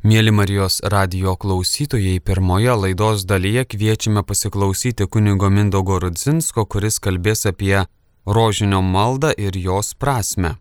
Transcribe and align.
Mėly 0.00 0.32
Marijos 0.32 0.78
radio 0.80 1.34
klausytojai, 1.36 2.22
pirmoje 2.24 2.72
laidos 2.72 3.26
dalyje 3.28 3.66
kviečiame 3.68 4.22
pasiklausyti 4.24 5.04
kunigo 5.04 5.50
Mindogo 5.52 5.98
Rudzinsko, 6.00 6.64
kuris 6.64 6.96
kalbės 7.04 7.44
apie 7.44 7.82
rožinio 8.24 8.80
maldą 8.80 9.34
ir 9.36 9.60
jos 9.60 9.92
prasme. 9.92 10.54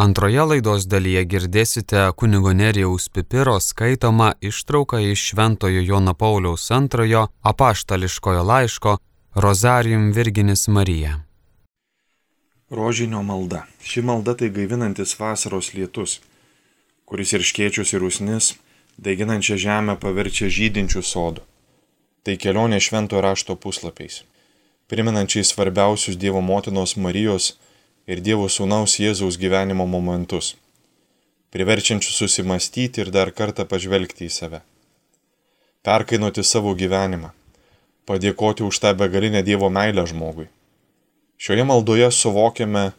Antroje 0.00 0.48
laidos 0.48 0.88
dalyje 0.88 1.26
girdėsite 1.28 2.08
kunigo 2.16 2.56
Nerijaus 2.56 3.10
Pipiro 3.12 3.60
skaitomą 3.60 4.32
ištrauką 4.40 5.04
iš 5.12 5.28
Šventojo 5.28 5.84
Jono 5.84 6.14
Pauliaus 6.14 6.70
antrojo 6.72 7.28
apaštališkojo 7.42 8.42
laiško 8.48 8.98
Rozarium 9.34 10.12
Virginis 10.12 10.68
Marija. 10.68 11.18
Rožinio 12.70 13.22
malda. 13.22 13.66
Ši 13.84 14.02
malda 14.02 14.32
tai 14.32 14.48
gaivinantis 14.48 15.18
vasaros 15.20 15.74
lietus 15.74 16.22
kuris 17.04 17.32
ir 17.36 17.44
škiečius 17.44 17.92
ir 17.94 18.04
usnis, 18.04 18.54
daiginančią 18.98 19.58
žemę 19.60 19.96
paverčia 20.00 20.48
žydinčių 20.48 21.02
sodų. 21.04 21.42
Tai 22.24 22.34
kelionė 22.40 22.80
švento 22.80 23.20
rašto 23.20 23.56
puslapiais, 23.60 24.22
priminančiai 24.88 25.44
svarbiausius 25.44 26.16
Dievo 26.16 26.40
motinos 26.40 26.96
Marijos 26.96 27.54
ir 28.08 28.22
Dievo 28.24 28.48
sūnaus 28.48 28.96
Jėzaus 29.00 29.36
gyvenimo 29.40 29.84
momentus, 29.84 30.54
priverčiančius 31.52 32.16
susimastyti 32.22 33.04
ir 33.04 33.12
dar 33.12 33.32
kartą 33.32 33.68
pažvelgti 33.68 34.24
į 34.28 34.32
save. 34.32 34.62
Perkainuoti 35.84 36.40
savo 36.40 36.72
gyvenimą, 36.72 37.34
padėkoti 38.08 38.64
už 38.64 38.80
tą 38.80 38.94
begalinę 38.96 39.44
Dievo 39.44 39.68
meilę 39.68 40.06
žmogui. 40.08 40.48
Šioje 41.36 41.64
maldoje 41.68 42.08
suvokiame, 42.08 42.92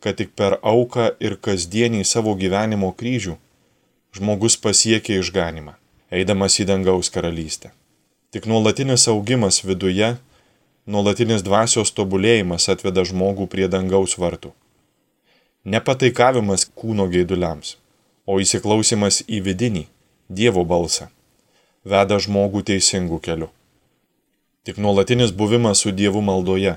kad 0.00 0.16
tik 0.16 0.32
per 0.32 0.56
auką 0.64 1.10
ir 1.20 1.36
kasdienį 1.36 2.06
savo 2.08 2.32
gyvenimo 2.40 2.94
kryžių 2.96 3.36
žmogus 4.16 4.56
pasiekia 4.58 5.20
išganimą, 5.20 5.76
eidamas 6.10 6.58
į 6.62 6.66
dangaus 6.70 7.10
karalystę. 7.14 7.70
Tik 8.30 8.46
nuolatinis 8.50 9.06
augimas 9.10 9.62
viduje, 9.66 10.16
nuolatinis 10.86 11.44
dvasios 11.46 11.94
tobulėjimas 11.94 12.68
atveda 12.72 13.04
žmogų 13.06 13.46
prie 13.50 13.68
dangaus 13.70 14.16
vartų. 14.18 14.52
Nepataikavimas 15.64 16.66
kūno 16.74 17.06
gaiduliams, 17.10 17.76
o 18.26 18.38
įsiklausimas 18.42 19.22
į 19.28 19.42
vidinį, 19.46 19.86
Dievo 20.30 20.62
balsą, 20.62 21.08
veda 21.82 22.20
žmogų 22.22 22.62
teisingų 22.68 23.18
kelių. 23.18 23.48
Tik 24.62 24.78
nuolatinis 24.78 25.32
buvimas 25.34 25.82
su 25.82 25.90
Dievu 25.90 26.22
maldoje, 26.22 26.76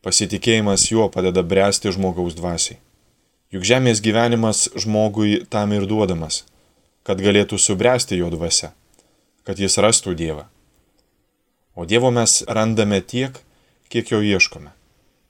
pasitikėjimas 0.00 0.86
juo 0.88 1.10
padeda 1.12 1.44
bręsti 1.44 1.92
žmogaus 1.92 2.36
dvasiai. 2.38 2.78
Juk 3.54 3.62
žemės 3.62 4.00
gyvenimas 4.02 4.66
žmogui 4.74 5.44
tam 5.46 5.70
ir 5.76 5.84
duodamas, 5.86 6.40
kad 7.06 7.20
galėtų 7.22 7.54
subręsti 7.62 8.18
jo 8.18 8.26
dvasia, 8.32 8.72
kad 9.46 9.60
jis 9.62 9.78
rastų 9.78 10.16
Dievą. 10.18 10.48
O 11.78 11.86
Dievo 11.86 12.10
mes 12.10 12.40
randame 12.50 12.98
tiek, 12.98 13.38
kiek 13.94 14.10
jo 14.10 14.18
ieškome. 14.26 14.72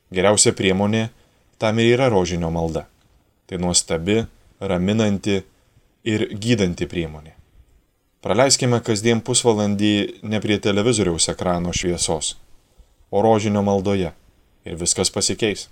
Geriausia 0.09 0.55
priemonė 0.57 1.11
tam 1.61 1.83
ir 1.85 1.99
yra 1.99 2.09
rožinio 2.09 2.49
malda. 2.49 2.87
Tai 3.45 3.61
nuostabi, 3.61 4.23
raminanti 4.57 5.43
ir 6.09 6.29
gydanti 6.33 6.89
priemonė. 6.89 7.37
Praleiskime 8.25 8.81
kasdien 8.81 9.21
pusvalandį 9.21 10.25
ne 10.25 10.41
prie 10.41 10.57
televizoriaus 10.65 11.29
ekrano 11.29 11.77
šviesos, 11.77 12.39
o 13.13 13.21
rožinio 13.21 13.61
maldoje 13.61 14.15
ir 14.65 14.81
viskas 14.81 15.13
pasikeis. 15.13 15.69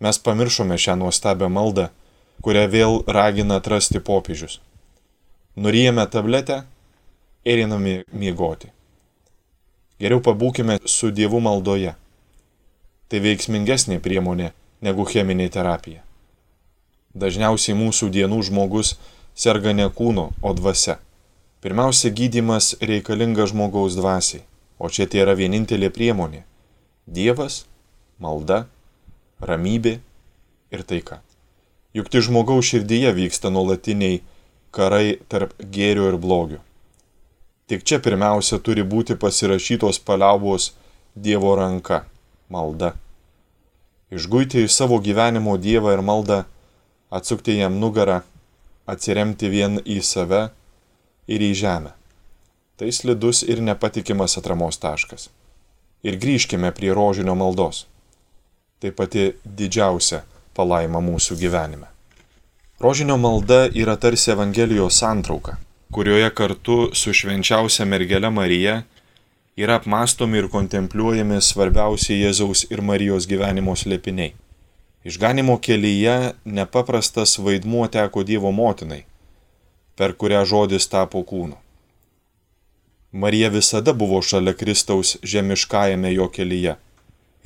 Mes 0.00 0.18
pamiršome 0.18 0.76
šią 0.78 0.96
nuostabią 1.00 1.48
maldą, 1.48 1.88
kurią 2.44 2.64
vėl 2.68 2.98
ragina 3.08 3.56
atrasti 3.60 4.00
popiežius. 4.00 4.58
Nurijame 5.56 6.04
tabletę 6.06 6.64
ir 7.44 7.62
einame 7.64 8.02
miegoti. 8.12 8.68
Geriau 9.96 10.20
pabūkime 10.20 10.76
su 10.84 11.08
Dievu 11.10 11.40
maldoje. 11.40 11.94
Tai 13.08 13.22
veiksmingesnė 13.24 13.96
priemonė 14.04 14.50
negu 14.84 15.06
cheminė 15.08 15.48
terapija. 15.54 16.02
Dažniausiai 17.16 17.78
mūsų 17.78 18.10
dienų 18.12 18.42
žmogus 18.50 18.96
serga 19.32 19.72
ne 19.72 19.88
kūno, 19.88 20.32
o 20.42 20.52
dvasia. 20.52 20.98
Pirmiausia, 21.64 22.12
gydimas 22.12 22.74
reikalinga 22.84 23.46
žmogaus 23.48 23.96
dvasiai, 23.96 24.44
o 24.76 24.90
čia 24.92 25.06
tai 25.08 25.24
yra 25.24 25.32
vienintelė 25.38 25.88
priemonė- 25.88 26.44
Dievas, 27.16 27.64
malda 28.20 28.66
ramybė 29.40 29.98
ir 30.72 30.82
taika. 30.82 31.20
Juk 31.96 32.08
tai 32.12 32.22
žmogaus 32.24 32.68
širdyje 32.68 33.12
vyksta 33.16 33.50
nuolatiniai 33.52 34.20
karai 34.74 35.18
tarp 35.28 35.54
gėrio 35.72 36.08
ir 36.10 36.18
blogio. 36.20 36.60
Tik 37.66 37.82
čia 37.82 37.98
pirmiausia 37.98 38.58
turi 38.62 38.84
būti 38.84 39.16
pasirašytos 39.18 39.98
paliaubos 40.04 40.74
Dievo 41.16 41.54
ranka- 41.56 42.04
malda. 42.52 42.92
Išguiti 44.10 44.64
iš 44.64 44.72
savo 44.76 45.00
gyvenimo 45.00 45.56
Dievą 45.56 45.92
ir 45.92 46.02
maldą, 46.02 46.44
atsukti 47.10 47.56
jam 47.56 47.80
nugarą, 47.80 48.22
atsiremti 48.86 49.48
vien 49.48 49.80
į 49.80 50.02
save 50.02 50.50
ir 51.26 51.40
į 51.40 51.52
žemę. 51.54 51.92
Tai 52.76 52.92
slidus 52.92 53.42
ir 53.42 53.58
nepatikimas 53.60 54.36
atramos 54.36 54.78
taškas. 54.78 55.28
Ir 56.02 56.20
grįžkime 56.20 56.70
prie 56.72 56.92
rožinio 56.92 57.34
maldos 57.34 57.86
tai 58.78 58.92
pati 58.92 59.30
didžiausia 59.44 60.22
palaima 60.56 61.00
mūsų 61.04 61.36
gyvenime. 61.40 61.88
Rožinio 62.80 63.16
malda 63.16 63.66
yra 63.72 63.96
tarsi 63.96 64.30
Evangelijos 64.34 64.98
santrauka, 65.00 65.56
kurioje 65.92 66.28
kartu 66.36 66.78
su 66.92 67.14
švenčiausia 67.16 67.86
mergelė 67.88 68.30
Marija 68.30 68.82
yra 69.56 69.78
apmastomi 69.80 70.42
ir 70.42 70.50
kontempliuojami 70.52 71.40
svarbiausi 71.40 72.18
Jėzaus 72.20 72.66
ir 72.68 72.84
Marijos 72.84 73.28
gyvenimo 73.30 73.72
slėpiniai. 73.72 74.34
Išganimo 75.06 75.56
kelyje 75.62 76.34
nepaprastas 76.44 77.38
vaidmuo 77.38 77.86
teko 77.88 78.24
Dievo 78.26 78.50
motinai, 78.52 79.04
per 79.96 80.12
kurią 80.12 80.42
žodis 80.44 80.88
tapo 80.92 81.22
kūnu. 81.24 81.56
Marija 83.12 83.48
visada 83.48 83.94
buvo 83.96 84.18
šalia 84.20 84.52
Kristaus 84.52 85.16
žemiškajame 85.22 86.12
jo 86.12 86.26
kelyje 86.28 86.76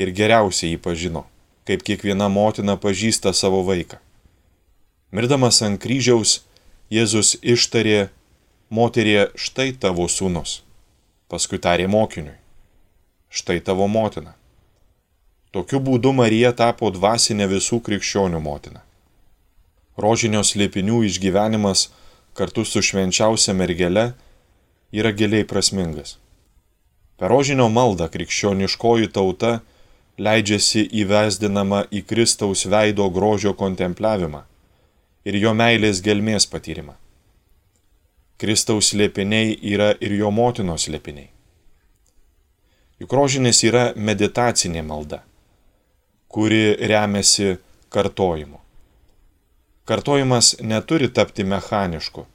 ir 0.01 0.13
geriausiai 0.17 0.75
jį 0.75 0.81
pažino, 0.85 1.25
kaip 1.69 1.85
kiekviena 1.87 2.31
motina 2.33 2.77
pažįsta 2.81 3.35
savo 3.37 3.61
vaiką. 3.69 4.01
Mirdamas 5.13 5.61
ant 5.67 5.81
kryžiaus, 5.83 6.41
Jėzus 6.91 7.37
ištarė, 7.47 8.09
moterie, 8.75 9.29
štai 9.39 9.71
tavo 9.79 10.09
sūnus. 10.11 10.65
Paskui 11.31 11.61
tarė 11.63 11.87
mokiniui, 11.87 12.35
štai 13.31 13.61
tavo 13.63 13.87
motina. 13.87 14.35
Tokiu 15.55 15.79
būdu 15.83 16.11
Marija 16.15 16.51
tapo 16.55 16.91
dvasinė 16.91 17.47
visų 17.51 17.79
krikščionių 17.87 18.41
motina. 18.43 18.83
Rožinio 19.99 20.43
slėpinių 20.47 21.05
išgyvenimas 21.07 21.89
kartu 22.35 22.65
su 22.67 22.83
švenčiausia 22.83 23.55
mergele 23.55 24.13
yra 24.91 25.15
giliai 25.15 25.47
prasmingas. 25.47 26.17
Per 27.19 27.31
rožinio 27.31 27.69
maldą 27.71 28.07
krikščioniškoji 28.11 29.11
tauta 29.15 29.61
leidžiasi 30.21 30.85
įvesdinama 31.03 31.85
į 31.89 32.03
Kristaus 32.09 32.67
veido 32.69 33.09
grožio 33.11 33.55
kontempliavimą 33.57 34.43
ir 35.25 35.39
jo 35.41 35.53
meilės 35.57 36.03
gelmės 36.05 36.47
patyrimą. 36.51 36.95
Kristaus 38.41 38.93
slėpiniai 38.93 39.57
yra 39.73 39.91
ir 40.01 40.15
jo 40.17 40.31
motinos 40.33 40.87
slėpiniai. 40.89 41.29
Juk 43.01 43.13
rožinės 43.17 43.63
yra 43.65 43.91
meditacinė 43.97 44.83
malda, 44.85 45.23
kuri 46.29 46.77
remiasi 46.93 47.57
kartojimu. 47.93 48.61
Kartojimas 49.89 50.55
neturi 50.61 51.09
tapti 51.09 51.45
mechanišku. 51.45 52.27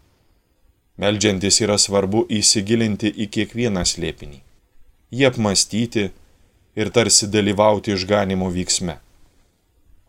Meldžiantis 1.02 1.60
yra 1.62 1.78
svarbu 1.78 2.26
įsigilinti 2.34 3.12
į 3.12 3.28
kiekvieną 3.36 3.84
slėpinį, 3.86 4.40
jį 5.12 5.26
apmastyti, 5.30 6.06
ir 6.76 6.90
tarsi 6.90 7.28
dalyvauti 7.28 7.92
išganimo 7.92 8.50
vyksme. 8.50 9.00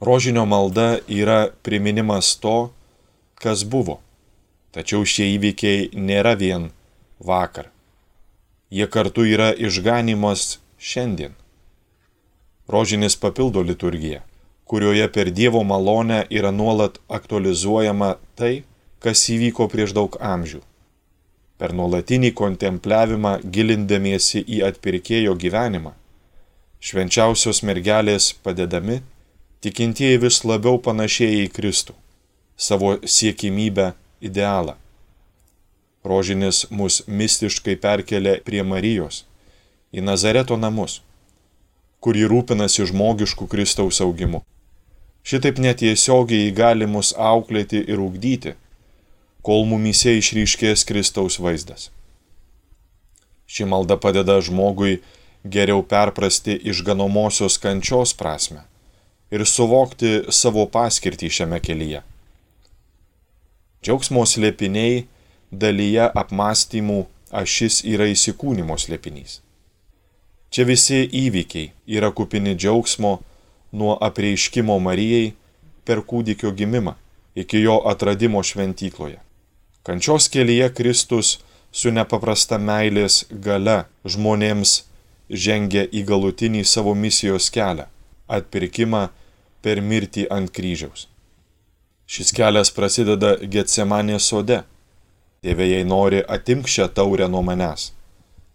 Rožinio 0.00 0.44
malda 0.44 0.98
yra 1.08 1.48
priminimas 1.62 2.36
to, 2.36 2.70
kas 3.34 3.64
buvo, 3.64 4.00
tačiau 4.74 5.06
šie 5.06 5.30
įvykiai 5.36 5.88
nėra 5.94 6.34
vien 6.36 6.68
vakar. 7.18 7.70
Jie 8.70 8.86
kartu 8.90 9.24
yra 9.24 9.52
išganimas 9.54 10.58
šiandien. 10.78 11.32
Rožinis 12.68 13.16
papildo 13.16 13.62
liturgiją, 13.62 14.20
kurioje 14.66 15.06
per 15.14 15.30
Dievo 15.30 15.62
malonę 15.62 16.24
yra 16.30 16.50
nuolat 16.50 16.98
aktualizuojama 17.08 18.16
tai, 18.34 18.64
kas 18.98 19.22
įvyko 19.30 19.68
prieš 19.70 19.94
daug 19.94 20.18
amžių. 20.20 20.60
Per 21.56 21.72
nuolatinį 21.72 22.34
kontempliavimą 22.36 23.38
gilindamiesi 23.54 24.42
į 24.42 24.64
atpirkėjo 24.66 25.36
gyvenimą 25.40 25.94
švenčiausios 26.80 27.62
mergelės 27.66 28.32
padedami, 28.44 29.00
tikintieji 29.64 30.20
vis 30.22 30.42
labiau 30.44 30.78
panašėja 30.82 31.46
į 31.46 31.52
Kristų, 31.56 31.94
savo 32.56 32.96
siekimybę, 33.02 33.92
idealą. 34.20 34.76
Rožinis 36.06 36.66
mus 36.70 37.00
mistiškai 37.06 37.74
perkelia 37.82 38.36
prie 38.46 38.62
Marijos, 38.62 39.24
į 39.90 40.04
Nazareto 40.06 40.56
namus, 40.56 41.00
kur 42.00 42.14
jį 42.14 42.28
rūpinasi 42.30 42.86
žmogiškų 42.92 43.48
Kristaus 43.50 43.98
augimu. 44.04 44.44
Šitaip 45.26 45.58
netiesiogiai 45.58 46.52
gali 46.54 46.86
mus 46.86 47.10
auklėti 47.18 47.80
ir 47.82 47.98
ugdyti, 47.98 48.54
kol 49.42 49.66
mumise 49.66 50.14
išryškės 50.14 50.86
Kristaus 50.86 51.40
vaizdas. 51.42 51.90
Ši 53.50 53.66
malda 53.66 53.96
padeda 53.98 54.38
žmogui 54.42 55.00
geriau 55.52 55.82
perprasti 55.82 56.56
išganomosios 56.70 57.58
kančios 57.62 58.14
prasme 58.14 58.64
ir 59.30 59.44
suvokti 59.46 60.12
savo 60.30 60.66
paskirtį 60.70 61.30
šiame 61.38 61.58
kelyje. 61.62 62.02
Džiaugsmo 63.82 64.22
slėpiniai 64.26 65.06
dalyje 65.50 66.06
apmąstymų 66.22 67.00
ašis 67.42 67.82
yra 67.86 68.06
įsikūnymo 68.12 68.78
slėpinys. 68.78 69.40
Čia 70.50 70.64
visi 70.66 71.02
įvykiai 71.04 71.72
yra 71.98 72.12
kupini 72.14 72.54
džiaugsmo 72.54 73.16
nuo 73.76 73.96
apreiškimo 74.08 74.78
Marijai 74.80 75.34
per 75.84 76.02
kūdikio 76.06 76.52
gimimą 76.54 76.94
iki 77.36 77.60
jo 77.60 77.80
atradimo 77.90 78.42
šventykloje. 78.42 79.18
Kančios 79.82 80.28
kelyje 80.32 80.70
Kristus 80.74 81.36
su 81.70 81.92
nepaprasta 81.92 82.58
meilės 82.58 83.24
gale 83.30 83.84
žmonėms 84.08 84.80
žengia 85.30 85.86
į 85.90 86.04
galutinį 86.06 86.64
savo 86.64 86.94
misijos 86.94 87.50
kelią- 87.50 87.86
atpirkimą 88.36 89.08
per 89.62 89.80
mirtį 89.82 90.26
ant 90.30 90.50
kryžiaus. 90.52 91.06
Šis 92.06 92.32
kelias 92.32 92.70
prasideda 92.70 93.36
Getsemanės 93.36 94.28
sode. 94.30 94.62
Tėve, 95.42 95.66
jei 95.66 95.84
nori, 95.84 96.22
atimk 96.22 96.66
šią 96.66 96.88
taurę 96.94 97.28
nuo 97.28 97.42
manęs, 97.42 97.90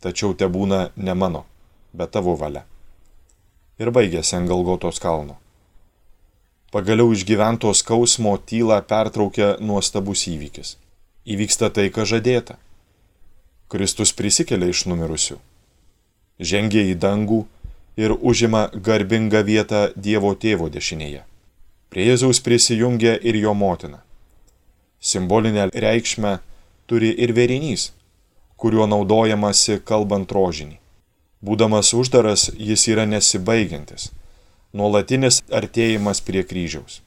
tačiau 0.01 0.33
te 0.33 0.47
būna 0.47 0.91
ne 0.95 1.13
mano, 1.13 1.45
bet 1.93 2.11
tavo 2.11 2.35
valia. 2.35 2.63
Ir 3.79 3.91
baigėsi 3.91 4.35
ant 4.35 4.47
Galgotos 4.47 4.99
kalno. 4.99 5.37
Pagaliau 6.71 7.11
išgyventos 7.11 7.83
skausmo 7.83 8.37
tylą 8.37 8.81
pertraukia 8.87 9.57
nuostabus 9.59 10.27
įvykis. 10.27 10.77
Įvyksta 11.27 11.69
tai, 11.69 11.89
ką 11.89 12.05
žadėta. 12.07 12.55
Kristus 13.67 14.13
prisikelia 14.13 14.71
iš 14.71 14.85
numirusių 14.85 15.50
žengia 16.41 16.83
į 16.89 16.97
dangų 16.99 17.43
ir 18.01 18.13
užima 18.17 18.67
garbingą 18.73 19.43
vietą 19.45 19.81
Dievo 19.95 20.33
tėvo 20.35 20.69
dešinėje. 20.73 21.23
Prie 21.91 22.07
Jėzaus 22.07 22.41
prisijungia 22.41 23.17
ir 23.19 23.35
jo 23.35 23.53
motina. 23.53 24.01
Simbolinę 25.01 25.69
reikšmę 25.73 26.37
turi 26.87 27.11
ir 27.23 27.33
verinys, 27.35 27.91
kuriuo 28.57 28.87
naudojamasi 28.87 29.81
kalbant 29.85 30.31
rožinį. 30.31 30.77
Būdamas 31.41 31.93
uždaras, 31.97 32.49
jis 32.53 32.85
yra 32.87 33.07
nesibaigiantis, 33.09 34.11
nuolatinis 34.77 35.41
artėjimas 35.49 36.21
prie 36.21 36.43
kryžiaus. 36.45 37.01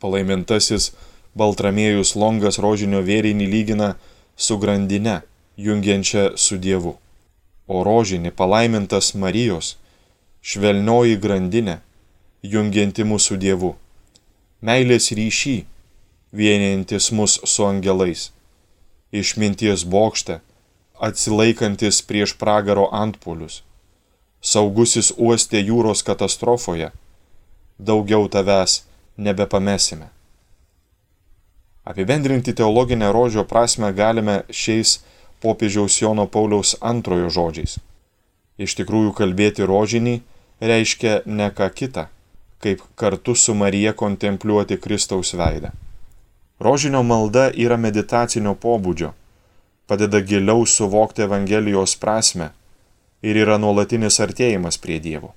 Palaimintasis 0.00 0.92
Baltramiejus 1.36 2.12
Longas 2.20 2.60
rožinio 2.60 3.00
vėrinį 3.00 3.48
lygina 3.48 3.94
su 4.36 4.60
grandine, 4.60 5.22
jungiančia 5.56 6.30
su 6.36 6.60
Dievu 6.60 6.98
o 7.66 7.82
rožinį 7.86 8.30
palaimintas 8.30 9.12
Marijos, 9.14 9.74
švelnioji 10.42 11.18
grandinė, 11.22 11.80
jungianti 12.42 13.04
mūsų 13.04 13.38
Dievu, 13.42 13.74
meilės 14.62 15.10
ryšį, 15.18 15.56
vienijantis 16.32 17.10
mus 17.12 17.38
su 17.44 17.66
angelais, 17.66 18.30
išminties 19.12 19.84
bokšte, 19.84 20.40
atsilaikantis 21.00 22.02
prieš 22.08 22.36
pragaro 22.40 22.86
antpolius, 22.92 23.62
saugusis 24.40 25.12
uostė 25.16 25.62
jūros 25.66 26.04
katastrofoje, 26.06 26.92
daugiau 27.78 28.28
tavęs 28.32 28.84
nebepamesime. 29.16 30.08
Apibendrinti 31.86 32.54
teologinę 32.54 33.12
rožio 33.12 33.44
prasme 33.44 33.92
galime 33.92 34.42
šiais 34.50 34.98
popiežiaus 35.40 36.00
Jono 36.02 36.26
Pauliaus 36.26 36.76
antrojo 36.80 37.30
žodžiais. 37.30 37.78
Iš 38.58 38.76
tikrųjų 38.78 39.12
kalbėti 39.16 39.66
rožinį 39.68 40.20
reiškia 40.60 41.20
ne 41.26 41.48
ką 41.52 41.68
kitą, 41.76 42.06
kaip 42.64 42.82
kartu 42.96 43.34
su 43.36 43.54
Marija 43.54 43.92
kontempliuoti 43.92 44.78
Kristaus 44.80 45.34
veidą. 45.36 45.72
Rožinio 46.60 47.02
malda 47.04 47.50
yra 47.52 47.76
meditacinio 47.76 48.54
pobūdžio, 48.56 49.12
padeda 49.86 50.22
giliau 50.24 50.64
suvokti 50.66 51.26
Evangelijos 51.26 51.96
prasme 52.00 52.52
ir 53.22 53.36
yra 53.36 53.58
nuolatinis 53.60 54.16
artėjimas 54.24 54.80
prie 54.80 54.96
Dievo. 55.04 55.34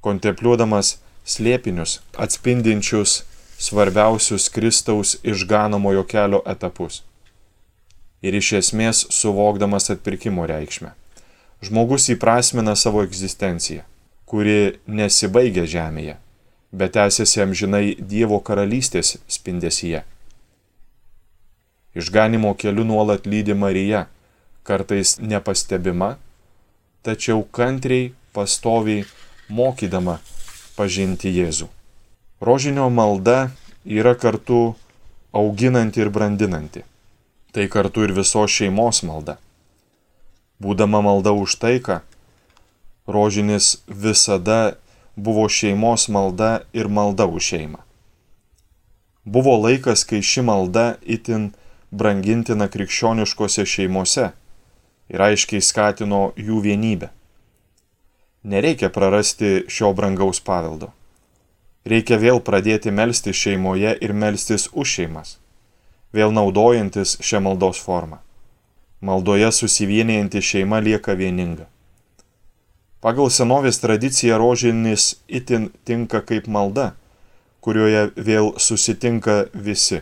Kontempliuodamas 0.00 0.96
slėpinius 1.28 1.98
atspindinčius 2.16 3.22
svarbiausius 3.58 4.48
Kristaus 4.54 5.18
išganomojo 5.26 6.06
kelio 6.08 6.40
etapus 6.46 7.02
ir 8.22 8.34
iš 8.34 8.52
esmės 8.60 9.04
suvokdamas 9.14 9.90
atpirkimo 9.94 10.46
reikšmę. 10.48 10.92
Žmogus 11.62 12.08
įprasmina 12.14 12.74
savo 12.78 13.02
egzistenciją, 13.06 13.82
kuri 14.28 14.78
nesibaigia 14.86 15.66
žemėje, 15.66 16.16
bet 16.72 16.94
tęsiasi 16.94 17.42
amžinai 17.42 17.96
Dievo 17.98 18.38
karalystės 18.44 19.16
spindesyje. 19.30 20.04
Išganimo 21.98 22.54
keliu 22.54 22.84
nuolat 22.86 23.26
lydi 23.26 23.56
Marija, 23.58 24.06
kartais 24.62 25.16
nepastebima, 25.18 26.16
tačiau 27.02 27.42
kantriai, 27.42 28.12
pastoviai 28.36 29.06
mokydama 29.48 30.18
pažinti 30.76 31.32
Jėzų. 31.34 31.66
Rožinio 32.44 32.86
malda 32.92 33.48
yra 33.82 34.12
kartu 34.14 34.76
auginanti 35.34 36.04
ir 36.04 36.12
brandinanti 36.14 36.84
tai 37.52 37.68
kartu 37.68 38.04
ir 38.04 38.12
visos 38.12 38.52
šeimos 38.52 39.02
malda. 39.08 39.38
Būdama 40.60 41.00
malda 41.04 41.32
už 41.32 41.56
taiką, 41.62 42.00
rožinis 43.06 43.78
visada 43.88 44.76
buvo 45.16 45.46
šeimos 45.48 46.08
malda 46.12 46.50
ir 46.76 46.90
malda 46.92 47.26
už 47.26 47.52
šeimą. 47.52 47.80
Buvo 49.24 49.56
laikas, 49.60 50.04
kai 50.08 50.20
ši 50.24 50.44
malda 50.44 50.96
itin 51.04 51.50
brangintina 51.90 52.68
krikščioniškose 52.68 53.64
šeimose 53.64 54.30
ir 55.08 55.24
aiškiai 55.24 55.64
skatino 55.64 56.32
jų 56.36 56.60
vienybę. 56.64 57.10
Nereikia 58.44 58.92
prarasti 58.92 59.64
šio 59.68 59.92
brangaus 59.96 60.40
paveldo. 60.40 60.92
Reikia 61.88 62.20
vėl 62.20 62.40
pradėti 62.44 62.92
melstis 62.92 63.36
šeimoje 63.36 63.96
ir 64.04 64.12
melstis 64.12 64.68
už 64.72 64.96
šeimas 64.98 65.38
vėl 66.12 66.32
naudojantis 66.32 67.16
šią 67.24 67.42
maldos 67.44 67.80
formą. 67.82 68.20
Maldoje 69.00 69.50
susivienijanti 69.52 70.42
šeima 70.42 70.80
lieka 70.82 71.14
vieninga. 71.14 71.68
Pagal 73.00 73.30
senovės 73.30 73.78
tradiciją 73.78 74.40
rožinis 74.42 75.20
itin 75.28 75.68
tinka 75.86 76.20
kaip 76.26 76.48
malda, 76.50 76.94
kurioje 77.62 78.08
vėl 78.16 78.56
susitinka 78.58 79.44
visi, 79.54 80.00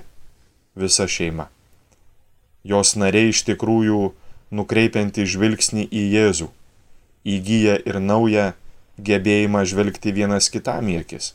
visa 0.74 1.04
šeima. 1.04 1.50
Jos 2.64 2.94
nariai 2.96 3.34
iš 3.34 3.44
tikrųjų 3.50 4.14
nukreipianti 4.56 5.26
žvilgsnį 5.28 5.84
į 5.92 6.06
Jėzų, 6.16 6.48
įgyja 7.36 7.76
ir 7.84 8.00
naują 8.00 8.48
gebėjimą 8.96 9.66
žvelgti 9.68 10.14
vienas 10.16 10.48
kitam 10.48 10.88
į 10.88 11.02
akis, 11.04 11.34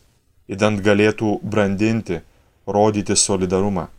įdant 0.50 0.82
galėtų 0.82 1.38
brandinti, 1.46 2.24
rodyti 2.66 3.16
solidarumą 3.16 3.92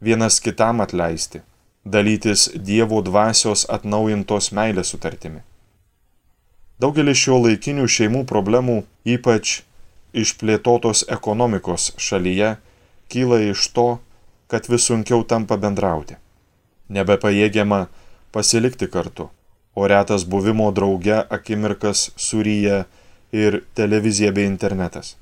vienas 0.00 0.40
kitam 0.40 0.80
atleisti, 0.80 1.40
dalytis 1.84 2.48
Dievo 2.54 3.02
dvasios 3.02 3.66
atnaujintos 3.68 4.50
meilės 4.56 4.92
sutartimi. 4.92 5.42
Daugelis 6.80 7.20
šio 7.20 7.42
laikinių 7.44 7.84
šeimų 7.84 8.24
problemų, 8.28 8.82
ypač 9.04 9.60
išplėtotos 10.16 11.04
ekonomikos 11.12 11.90
šalyje, 12.00 12.54
kyla 13.12 13.40
iš 13.50 13.66
to, 13.76 13.88
kad 14.48 14.66
vis 14.68 14.88
sunkiau 14.88 15.22
tampa 15.24 15.58
bendrauti. 15.60 16.16
Nebepajėgiama 16.88 17.86
pasilikti 18.32 18.88
kartu, 18.90 19.28
o 19.74 19.86
retas 19.86 20.24
buvimo 20.24 20.70
drauge 20.72 21.20
akimirkas 21.30 22.10
suryja 22.16 22.86
ir 23.30 23.60
televizija 23.74 24.32
bei 24.32 24.48
internetas. 24.48 25.14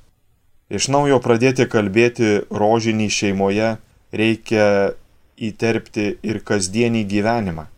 Iš 0.71 0.89
naujo 0.93 1.19
pradėti 1.25 1.67
kalbėti 1.69 2.45
rožinį 2.53 3.09
šeimoje 3.13 3.75
reikia 4.13 4.95
įterpti 5.39 6.19
ir 6.23 6.41
kasdienį 6.45 7.05
gyvenimą, 7.09 7.69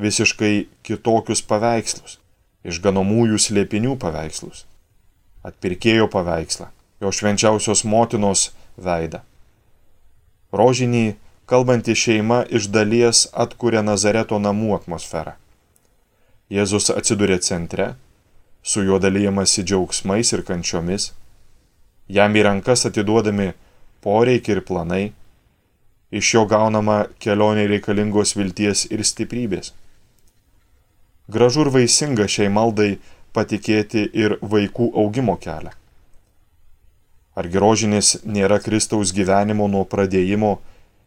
visiškai 0.00 0.66
kitokius 0.86 1.42
paveikslus, 1.46 2.18
išganomųjų 2.66 3.40
slėpinių 3.42 3.96
paveikslus, 4.00 4.64
atpirkėjo 5.46 6.08
paveikslą, 6.12 6.70
jo 7.02 7.10
švenčiausios 7.10 7.84
motinos 7.84 8.50
veidą. 8.76 9.22
Rožinį 10.52 11.16
kalbanti 11.48 11.94
šeima 11.96 12.42
iš 12.48 12.68
dalies 12.72 13.26
atkuria 13.32 13.82
Nazareto 13.82 14.38
namų 14.38 14.76
atmosferą. 14.78 15.34
Jėzus 16.52 16.90
atsiduria 16.92 17.38
centre, 17.40 17.94
su 18.62 18.84
juo 18.84 18.98
dalyjamasi 19.00 19.64
džiaugsmais 19.64 20.32
ir 20.36 20.44
kančiomis, 20.46 21.10
jam 22.08 22.36
į 22.36 22.44
rankas 22.46 22.84
atiduodami 22.86 23.54
poreikiai 24.04 24.58
ir 24.58 24.62
planai, 24.68 25.04
iš 26.12 26.34
jo 26.34 26.44
gaunama 26.48 27.06
kelionė 27.24 27.66
reikalingos 27.70 28.36
vilties 28.36 28.84
ir 28.92 29.04
stiprybės. 29.08 29.72
Gražu 31.32 31.64
ir 31.64 31.72
vaisinga 31.72 32.28
šiai 32.28 32.50
maldai 32.52 32.90
patikėti 33.32 34.04
ir 34.12 34.36
vaikų 34.42 34.90
augimo 35.02 35.38
kelią. 35.40 35.72
Argi 37.32 37.60
rožinis 37.64 38.16
nėra 38.28 38.58
Kristaus 38.60 39.14
gyvenimo 39.16 39.68
nuo 39.72 39.86
pradėjimo 39.88 40.58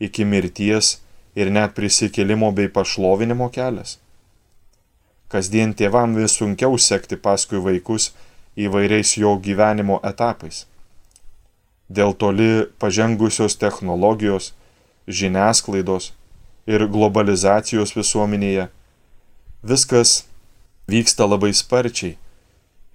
iki 0.01 0.25
mirties 0.25 0.95
ir 1.37 1.51
net 1.53 1.75
prisikėlimo 1.77 2.49
bei 2.57 2.71
pašlovinimo 2.77 3.51
kelias? 3.53 3.99
Kasdien 5.29 5.75
tėvam 5.77 6.15
vis 6.17 6.37
sunkiau 6.39 6.79
sekti 6.81 7.17
paskui 7.17 7.61
vaikus 7.61 8.13
įvairiais 8.57 9.17
jo 9.21 9.35
gyvenimo 9.37 9.99
etapais. 10.09 10.65
Dėl 11.89 12.15
toli 12.17 12.65
pažengusios 12.81 13.59
technologijos, 13.61 14.53
žiniasklaidos 15.07 16.11
ir 16.69 16.87
globalizacijos 16.91 17.93
visuomenėje 17.97 18.69
viskas 19.63 20.23
vyksta 20.89 21.27
labai 21.29 21.51
sparčiai 21.53 22.15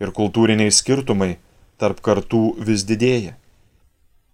ir 0.00 0.14
kultūriniai 0.16 0.72
skirtumai 0.72 1.36
tarp 1.80 2.00
kartų 2.04 2.44
vis 2.66 2.84
didėja. 2.88 3.36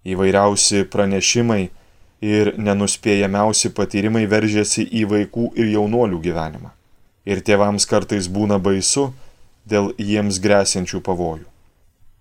Įvairiausi 0.06 0.86
pranešimai 0.90 1.68
ir 2.22 2.54
nenuspėjamiausi 2.58 3.72
patyrimai 3.76 4.24
veržiasi 4.30 4.86
į 4.86 5.04
vaikų 5.12 5.52
ir 5.58 5.72
jaunuolių 5.74 6.20
gyvenimą 6.22 6.76
ir 7.26 7.42
tėvams 7.42 7.88
kartais 7.90 8.30
būna 8.30 8.58
baisu 8.62 9.10
dėl 9.66 9.90
jiems 9.98 10.38
grėsiančių 10.42 11.02
pavojų. 11.02 11.44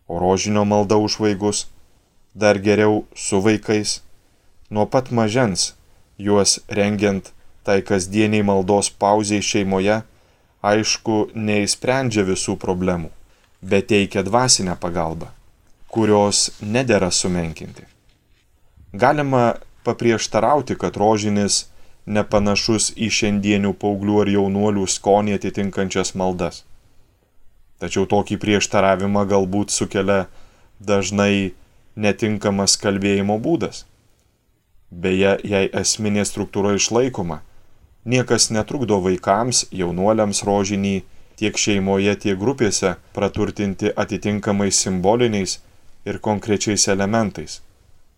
O 0.09 0.19
rožinio 0.21 0.65
malda 0.65 0.97
už 1.01 1.19
vaikus, 1.21 1.65
dar 2.33 2.57
geriau 2.59 3.05
su 3.15 3.39
vaikais, 3.41 4.01
nuo 4.69 4.85
pat 4.85 5.11
mažens 5.11 5.73
juos 6.17 6.59
rengiant 6.69 7.31
tai 7.65 7.81
kasdieniai 7.81 8.45
maldos 8.45 8.91
pauziai 8.93 9.41
šeimoje, 9.41 10.01
aišku, 10.65 11.15
neįsprendžia 11.33 12.25
visų 12.27 12.57
problemų, 12.61 13.09
bet 13.61 13.89
teikia 13.89 14.21
dvasinę 14.25 14.77
pagalbą, 14.81 15.31
kurios 15.89 16.51
nedėra 16.61 17.09
sumenkinti. 17.11 17.85
Galima 18.93 19.55
paprieštarauti, 19.85 20.77
kad 20.77 20.97
rožinis 20.97 21.65
nepanašus 22.05 22.91
į 23.01 23.09
šiandienių 23.17 23.73
paauglių 23.81 24.21
ar 24.21 24.31
jaunuolių 24.35 24.85
skonį 24.93 25.35
atitinkančias 25.39 26.13
maldas. 26.17 26.61
Tačiau 27.81 28.05
tokį 28.09 28.37
prieštaravimą 28.41 29.25
galbūt 29.29 29.73
sukelia 29.73 30.25
dažnai 30.79 31.53
netinkamas 31.97 32.77
kalbėjimo 32.79 33.39
būdas. 33.41 33.83
Beje, 34.95 35.33
jei 35.43 35.67
esminė 35.75 36.23
struktūra 36.23 36.71
išlaikoma, 36.77 37.41
niekas 38.07 38.47
netrukdo 38.55 39.01
vaikams, 39.03 39.65
jaunuoliams 39.75 40.43
rožinį 40.47 40.95
tiek 41.39 41.57
šeimoje, 41.59 42.15
tiek 42.23 42.39
grupėse 42.39 42.95
praturtinti 43.17 43.91
atitinkamais 43.91 44.79
simboliniais 44.85 45.57
ir 46.07 46.21
konkrečiais 46.23 46.87
elementais, 46.93 47.59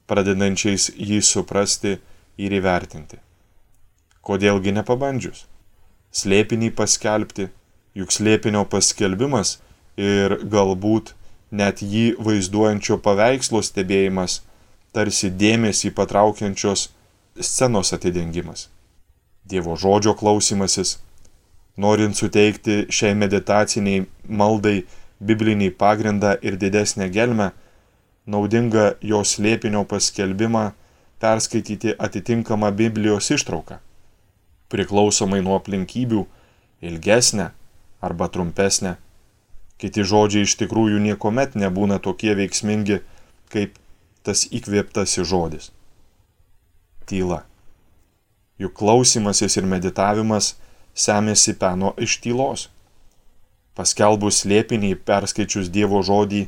pradedančiais 0.05 0.91
jį 0.93 1.21
suprasti 1.25 1.97
ir 2.37 2.57
įvertinti. 2.59 3.17
Kodėlgi 4.21 4.75
nepabandžius? 4.77 5.45
Slėpinį 6.13 6.73
paskelbti, 6.77 7.47
juk 7.97 8.13
slėpinio 8.13 8.65
paskelbimas 8.69 9.57
ir 9.97 10.37
galbūt 10.45 11.15
net 11.49 11.81
jį 11.81 12.17
vaizduojančio 12.21 12.99
paveikslo 13.01 13.63
stebėjimas 13.65 14.41
tarsi 14.95 15.29
dėmesį 15.31 15.91
patraukiančios 15.97 16.87
scenos 17.39 17.93
atidengimas. 17.93 18.67
Dievo 19.47 19.77
žodžio 19.79 20.13
klausimasis, 20.19 20.97
norint 21.77 22.17
suteikti 22.17 22.85
šiai 22.91 23.15
meditaciniai 23.15 24.05
maldai 24.27 24.81
biblinį 25.23 25.71
pagrindą 25.79 26.35
ir 26.41 26.59
didesnę 26.59 27.09
gelmę, 27.13 27.51
naudinga 28.27 28.93
jos 29.01 29.37
lėpinio 29.39 29.85
paskelbimą 29.87 30.71
perskaityti 31.21 31.95
atitinkamą 31.97 32.71
Biblijos 32.75 33.31
ištrauką 33.33 33.79
priklausomai 34.71 35.41
nuo 35.43 35.57
aplinkybių, 35.57 36.23
ilgesnę 36.83 37.51
arba 38.03 38.27
trumpesnę. 38.31 38.95
Kiti 39.77 40.03
žodžiai 40.07 40.47
iš 40.47 40.55
tikrųjų 40.59 40.99
niekuomet 41.03 41.55
nebūna 41.59 41.99
tokie 42.03 42.33
veiksmingi, 42.37 43.01
kaip 43.53 43.77
tas 44.27 44.45
įkvėptasis 44.51 45.27
žodis. 45.31 45.69
Tyla. 47.07 47.43
Juk 48.59 48.73
klausimasis 48.79 49.57
ir 49.59 49.69
meditavimas 49.69 50.55
semėsi 50.97 51.55
peno 51.61 51.93
iš 52.01 52.17
tylos. 52.25 52.67
Paskelbus 53.77 54.41
slėpinį, 54.43 54.95
perskaičius 55.07 55.69
Dievo 55.73 56.01
žodį, 56.03 56.47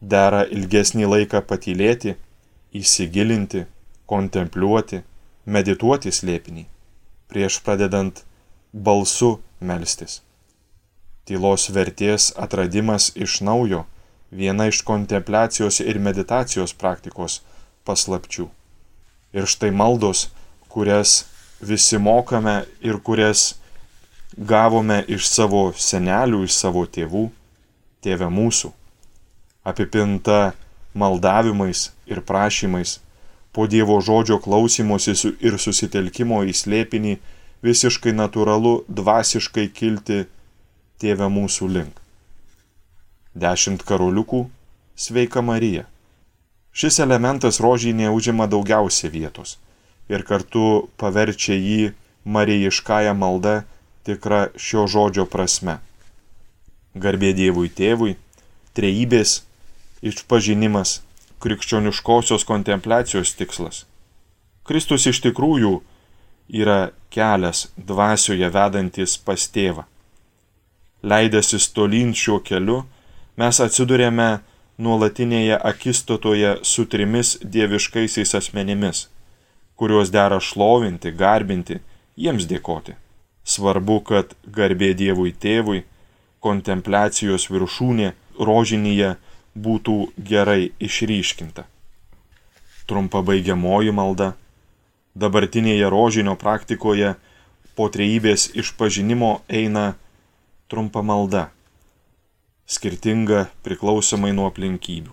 dera 0.00 0.42
ilgesnį 0.58 1.08
laiką 1.14 1.44
patylėti, 1.46 2.16
įsigilinti, 2.72 3.66
kontempliuoti, 4.08 5.02
medituoti 5.44 6.12
slėpinį 6.12 6.66
prieš 7.32 7.62
pradedant 7.64 8.24
balsu 8.72 9.38
melstis. 9.64 10.20
Tylos 11.24 11.70
vertės 11.72 12.28
atradimas 12.44 13.08
iš 13.16 13.40
naujo 13.46 13.86
viena 14.32 14.66
iš 14.70 14.80
kontempliacijos 14.88 15.80
ir 15.84 16.00
meditacijos 16.00 16.72
praktikos 16.72 17.40
paslapčių. 17.84 18.48
Ir 19.36 19.48
štai 19.48 19.70
maldos, 19.70 20.30
kurias 20.72 21.26
visi 21.60 22.00
mokame 22.00 22.62
ir 22.80 22.98
kurias 23.04 23.54
gavome 24.36 25.02
iš 25.08 25.28
savo 25.28 25.70
senelių, 25.76 26.42
iš 26.48 26.56
savo 26.56 26.86
tėvų, 26.88 27.28
tėvė 28.02 28.28
mūsų, 28.32 28.72
apipinta 29.68 30.52
maldavimais 30.96 31.90
ir 32.08 32.24
prašymais 32.24 32.98
po 33.52 33.66
Dievo 33.66 34.00
žodžio 34.00 34.38
klausymosi 34.40 35.12
ir 35.44 35.58
susitelkimo 35.60 36.40
į 36.48 36.54
slėpinį 36.56 37.16
visiškai 37.62 38.14
natūralu 38.16 38.82
dvasiškai 38.88 39.68
kilti 39.76 40.24
Tėvę 41.02 41.28
mūsų 41.28 41.68
link. 41.68 42.01
Dešimt 43.34 43.82
karoliukų- 43.88 44.50
sveika 45.04 45.40
Marija. 45.40 45.86
Šis 46.72 46.98
elementas 47.00 47.60
rožinė 47.60 48.10
užima 48.12 48.46
daugiausia 48.46 49.08
vietos 49.08 49.56
ir 50.08 50.22
kartu 50.22 50.88
paverčia 51.00 51.56
jį 51.56 51.92
marijiškąją 52.24 53.14
maldą 53.16 53.62
tikra 54.04 54.50
šio 54.56 54.86
žodžio 54.86 55.24
prasme. 55.26 55.78
Garbė 56.94 57.32
Dievui 57.32 57.70
tėvui, 57.72 58.16
trejybės 58.76 59.42
išpažinimas 60.02 61.00
krikščioniškosios 61.40 62.44
kontempliacijos 62.44 63.32
tikslas. 63.38 63.84
Kristus 64.68 65.06
iš 65.06 65.22
tikrųjų 65.24 65.80
yra 66.52 66.92
kelias 67.10 67.70
dvasioje 67.76 68.48
vedantis 68.52 69.16
pas 69.16 69.48
tėvą. 69.48 69.86
Leidęsis 71.02 71.72
tolyn 71.74 72.12
šiuo 72.14 72.38
keliu, 72.44 72.84
mes 73.36 73.60
atsidurėme 73.64 74.40
nuolatinėje 74.82 75.58
akistatoje 75.70 76.56
su 76.66 76.84
trimis 76.86 77.36
dieviškaisiais 77.42 78.34
asmenimis, 78.38 79.06
kuriuos 79.76 80.12
dera 80.12 80.40
šlovinti, 80.40 81.12
garbinti, 81.12 81.80
jiems 82.16 82.48
dėkoti. 82.50 82.96
Svarbu, 83.44 83.98
kad 84.06 84.36
garbė 84.46 84.92
Dievui 84.94 85.32
tėvui, 85.34 85.82
kontempliacijos 86.42 87.48
viršūnė 87.50 88.12
rožinyje 88.38 89.16
būtų 89.54 89.96
gerai 90.30 90.70
išryškinta. 90.80 91.66
Trumpa 92.86 93.22
baigiamoji 93.26 93.94
malda. 93.94 94.32
Dabartinėje 95.14 95.90
rožinio 95.92 96.36
praktikoje 96.40 97.14
po 97.76 97.88
trejybės 97.92 98.50
išpažinimo 98.56 99.42
eina 99.48 99.92
trumpa 100.72 101.02
malda, 101.04 101.50
skirtinga 102.72 103.46
priklausomai 103.66 104.32
nuo 104.36 104.48
aplinkybių. 104.50 105.12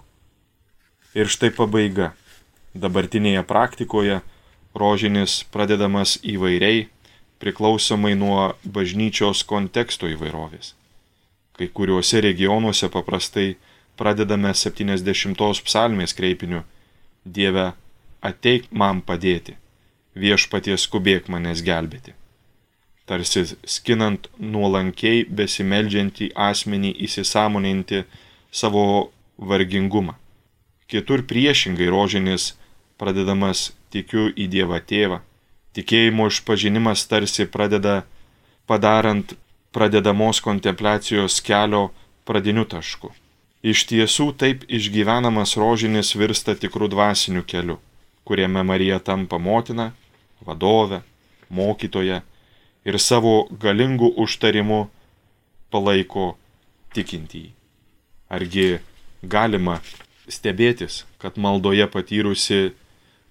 Ir 1.18 1.30
štai 1.32 1.52
pabaiga. 1.56 2.14
Dabartinėje 2.78 3.42
praktikoje 3.50 4.20
rožinis 4.78 5.40
pradedamas 5.52 6.18
įvairiai, 6.22 6.86
priklausomai 7.42 8.14
nuo 8.20 8.54
bažnyčios 8.64 9.42
konteksto 9.50 10.08
įvairovės. 10.12 10.76
Kai 11.58 11.68
kuriuose 11.76 12.22
regionuose 12.24 12.92
paprastai 12.94 13.56
pradedame 14.00 14.54
70 14.56 15.66
psalmės 15.66 16.16
kreipiniu 16.16 16.64
Dieve, 17.26 17.74
ateik 18.22 18.70
man 18.72 19.02
padėti. 19.02 19.58
viešpaties 20.20 20.84
skubėk 20.88 21.30
manęs 21.32 21.62
gelbėti. 21.64 22.19
Tarsi 23.10 23.42
skinant 23.66 24.28
nuolankiai 24.38 25.24
besimeldžiantį 25.26 26.30
asmenį 26.38 26.92
įsisamoninti 27.08 28.04
savo 28.54 28.84
vargingumą. 29.38 30.14
Kitur 30.90 31.24
priešingai 31.26 31.90
rožinis 31.90 32.52
pradedamas 33.02 33.72
tikiu 33.90 34.30
į 34.30 34.46
Dievą 34.54 34.78
tėvą. 34.92 35.20
Tikėjimo 35.74 36.28
išpažinimas 36.30 37.08
tarsi 37.10 37.48
pradeda 37.50 38.04
padarant 38.70 39.34
pradedamos 39.74 40.42
kontempliacijos 40.46 41.42
kelio 41.46 41.90
pradiniu 42.26 42.66
tašku. 42.70 43.12
Iš 43.66 43.86
tiesų 43.90 44.32
taip 44.40 44.64
išgyvenamas 44.70 45.58
rožinis 45.60 46.14
virsta 46.16 46.56
tikrų 46.56 46.90
dvasiniu 46.94 47.44
keliu, 47.44 47.78
kuriame 48.24 48.64
Marija 48.64 49.00
tampa 49.04 49.38
motina, 49.38 49.92
vadove, 50.46 51.02
mokytoja 51.50 52.22
ir 52.90 52.98
savo 52.98 53.48
galingų 53.64 54.12
užtarimų 54.24 54.82
palaiko 55.74 56.34
tikintįjį. 56.96 57.50
Argi 58.30 58.68
galima 59.24 59.80
stebėtis, 60.30 61.04
kad 61.22 61.38
maldoje 61.38 61.88
patyrusi 61.90 62.62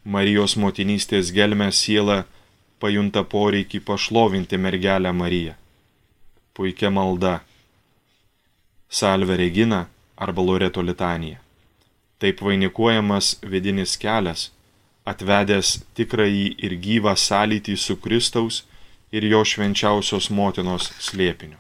Marijos 0.09 0.55
motinystės 0.57 1.33
gelmę 1.35 1.69
siela 1.75 2.23
pajunta 2.81 3.25
poreikį 3.35 3.81
pašlovinti 3.85 4.57
mergelę 4.57 5.13
Mariją. 5.13 5.55
Puikia 6.55 6.91
malda. 6.91 7.41
Salve 8.89 9.37
Regina 9.37 9.87
arba 10.17 10.43
Loreto 10.43 10.83
litanija. 10.83 11.43
Taip 12.19 12.41
vainikuojamas 12.43 13.37
vidinis 13.43 13.99
kelias, 14.01 14.49
atvedęs 15.07 15.77
tikrąjį 15.99 16.47
ir 16.67 16.75
gyvą 16.87 17.15
sąlytį 17.15 17.77
su 17.77 17.99
Kristaus 18.01 18.65
ir 19.13 19.25
jo 19.25 19.43
švenčiausios 19.45 20.31
motinos 20.31 20.93
slėpiniu. 21.01 21.59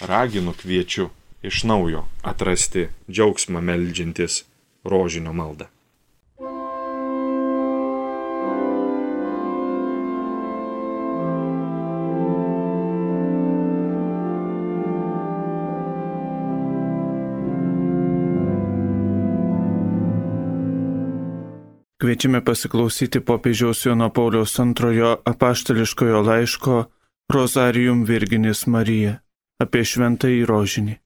Raginu 0.00 0.54
kviečiu 0.58 1.10
iš 1.42 1.64
naujo 1.68 2.04
atrasti 2.22 2.88
džiaugsmą 3.10 3.60
meldžiantis 3.60 4.42
rožinio 4.84 5.32
maldą. 5.32 5.68
Kviečiame 22.04 22.44
pasiklausyti 22.44 23.24
popiežiaus 23.24 23.86
Jono 23.86 24.10
Pauliaus 24.12 24.58
antrojo 24.60 25.14
apaštališkojo 25.24 26.18
laiško 26.20 26.74
Rozarium 27.32 28.02
Virginis 28.04 28.66
Marija 28.68 29.14
apie 29.56 29.86
šventąjį 29.88 30.44
rožinį. 30.44 30.98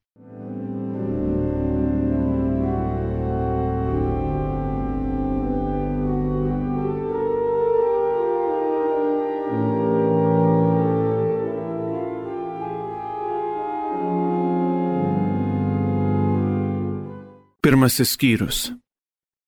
Pirmasis 17.62 18.16
skyrius. 18.18 18.72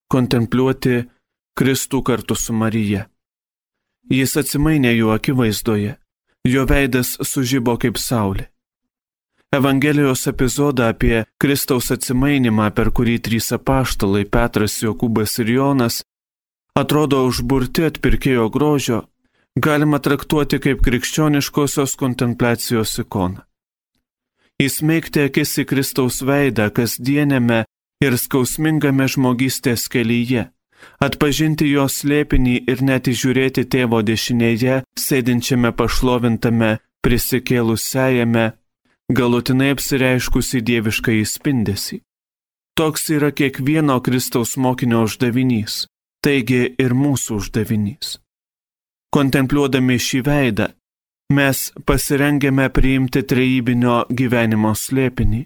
Kontempliuoti 0.06 1.00
Kristų 1.58 2.02
kartu 2.02 2.34
su 2.34 2.54
Marija. 2.56 3.08
Jis 4.10 4.36
atsimainė 4.40 4.94
jų 4.94 5.10
akivaizdoje, 5.14 5.96
jo 6.48 6.64
veidas 6.66 7.16
sužybo 7.20 7.76
kaip 7.78 7.98
saulė. 8.00 8.48
Evangelijos 9.52 10.26
epizodą 10.30 10.88
apie 10.92 11.24
Kristaus 11.42 11.90
atsimainimą, 11.90 12.70
per 12.70 12.92
kurį 12.94 13.18
trys 13.26 13.50
apaštalai 13.52 14.24
Petras, 14.24 14.78
Jokūbas 14.82 15.40
ir 15.42 15.50
Jonas 15.56 16.02
atrodo 16.78 17.24
užburti 17.26 17.84
atpirkėjo 17.88 18.46
grožio, 18.54 19.00
galima 19.58 19.98
traktuoti 19.98 20.60
kaip 20.62 20.84
krikščioniškosios 20.86 21.96
kontempliacijos 21.98 22.94
ikoną. 23.02 23.42
Įsmeigti 24.60 25.26
akis 25.26 25.56
į 25.62 25.66
Kristaus 25.66 26.20
veidą 26.22 26.68
kasdienėme 26.70 27.64
ir 28.04 28.16
skausmingame 28.20 29.08
žmogystės 29.08 29.88
kelyje 29.92 30.46
atpažinti 31.00 31.68
jos 31.70 32.00
slėpinį 32.02 32.56
ir 32.70 32.82
net 32.84 33.08
įžiūrėti 33.10 33.64
tėvo 33.72 34.02
dešinėje, 34.06 34.82
sėdinčiame 34.98 35.72
pašlovintame, 35.76 36.78
prisikėlusiajame, 37.04 38.46
galutinai 39.10 39.72
apsireiškusi 39.74 40.62
dievišką 40.70 41.16
įspindesį. 41.22 42.00
Toks 42.78 43.10
yra 43.16 43.30
kiekvieno 43.36 43.98
Kristaus 44.04 44.56
mokinio 44.56 45.04
uždavinys, 45.08 45.84
taigi 46.24 46.62
ir 46.78 46.94
mūsų 46.96 47.40
uždavinys. 47.42 48.18
Kontempliuodami 49.10 49.98
šį 49.98 50.20
veidą, 50.28 50.68
mes 51.34 51.70
pasirengėme 51.86 52.68
priimti 52.70 53.24
trejybinio 53.26 54.04
gyvenimo 54.14 54.72
slėpinį, 54.78 55.42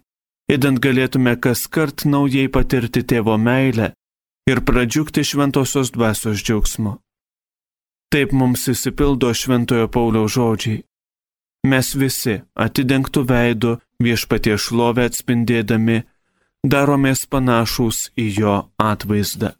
įdant 0.52 0.80
galėtume 0.84 1.34
kas 1.40 1.64
kart 1.66 2.04
naujai 2.04 2.50
patirti 2.52 3.02
tėvo 3.08 3.38
meilę 3.40 3.94
ir 4.46 4.60
pradžiugti 4.64 5.24
šventosios 5.24 5.92
dvasios 5.92 6.42
džiaugsmu. 6.44 6.98
Taip 8.12 8.32
mums 8.32 8.68
įsipildo 8.68 9.32
šventojo 9.34 9.88
Pauliaus 9.88 10.36
žodžiai. 10.36 10.84
Mes 11.64 11.94
visi 11.96 12.42
atidengtų 12.54 13.24
veidų 13.30 13.72
viešpatie 14.04 14.58
šlovę 14.60 15.08
atspindėdami, 15.08 16.02
daromės 16.62 17.24
panašus 17.26 18.10
į 18.20 18.26
jo 18.38 18.56
atvaizdą. 18.78 19.54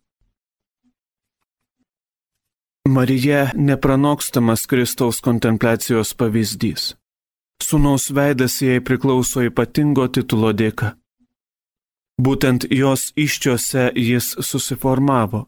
Marija 2.89 3.49
nepranokstamas 3.57 4.67
Kristaus 4.69 5.23
kontempliacijos 5.25 6.13
pavyzdys. 6.21 6.93
Sūnaus 7.65 8.11
veidas 8.13 8.59
jai 8.61 8.83
priklauso 8.85 9.41
ypatingo 9.49 10.05
titulo 10.13 10.53
dėka. 10.53 10.93
Būtent 12.21 12.67
jos 12.71 13.11
iščiose 13.19 13.91
jis 13.99 14.37
susiformavo, 14.39 15.47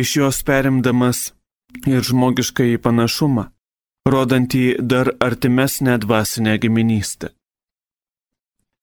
iš 0.00 0.16
jos 0.16 0.42
perimdamas 0.42 1.32
ir 1.86 2.00
žmogiškai 2.00 2.78
panašumą, 2.80 3.50
rodantį 4.08 4.78
dar 4.80 5.12
artimesnę 5.20 5.98
dvasinę 5.98 6.56
giminystę. 6.58 7.34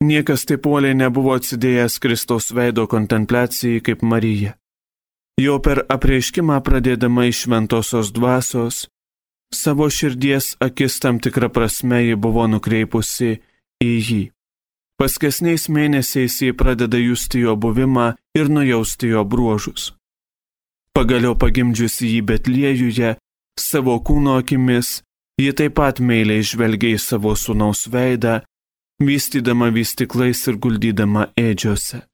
Niekas 0.04 0.46
taip 0.46 0.68
uoliai 0.68 0.94
nebuvo 0.94 1.34
atsidėjęs 1.40 1.98
Kristaus 2.04 2.52
veido 2.54 2.86
kontempliacijai 2.92 3.82
kaip 3.82 4.04
Marija. 4.04 4.54
Jau 5.42 5.58
per 5.60 5.82
apreiškimą 5.90 6.60
pradėdama 6.68 7.26
iš 7.28 7.46
šventosios 7.46 8.12
dvasios, 8.16 8.86
savo 9.56 9.90
širdies 9.90 10.54
akis 10.64 11.00
tam 11.00 11.20
tikrą 11.24 11.50
prasme 11.50 12.04
ji 12.06 12.16
buvo 12.16 12.46
nukreipusi 12.48 13.32
į 13.84 13.92
jį. 14.08 14.24
Paskesniais 14.96 15.68
mėnesiais 15.68 16.38
jie 16.40 16.54
pradeda 16.56 17.00
justi 17.02 17.42
jo 17.44 17.58
buvimą 17.60 18.14
ir 18.38 18.48
nujausti 18.48 19.12
jo 19.12 19.26
bruožus. 19.28 19.92
Pagaliau 20.96 21.36
pagimdžiusi 21.36 22.14
jį 22.14 22.22
Betliejuje, 22.30 23.18
savo 23.60 23.98
kūno 24.00 24.38
akimis, 24.40 25.02
ji 25.36 25.52
taip 25.52 25.76
pat 25.82 26.00
meiliai 26.00 26.46
žvelgia 26.48 26.96
į 26.96 27.02
savo 27.04 27.36
sūnaus 27.36 27.90
veidą, 27.92 28.40
vystydama 29.04 29.68
vystiklais 29.76 30.48
ir 30.48 30.56
guldydama 30.64 31.28
ėdžiose. 31.36 32.06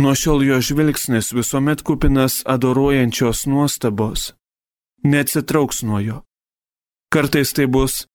Nuo 0.00 0.16
šiol 0.16 0.46
jo 0.48 0.56
žvilgsnis 0.64 1.34
visuomet 1.36 1.84
kupinas 1.84 2.40
adoruojančios 2.48 3.44
nuostabos, 3.44 4.30
neatsitrauks 5.04 5.84
nuo 5.84 6.00
jo. 6.00 6.22
Kartais 7.12 7.52
tai 7.52 7.68
bus 7.68 8.06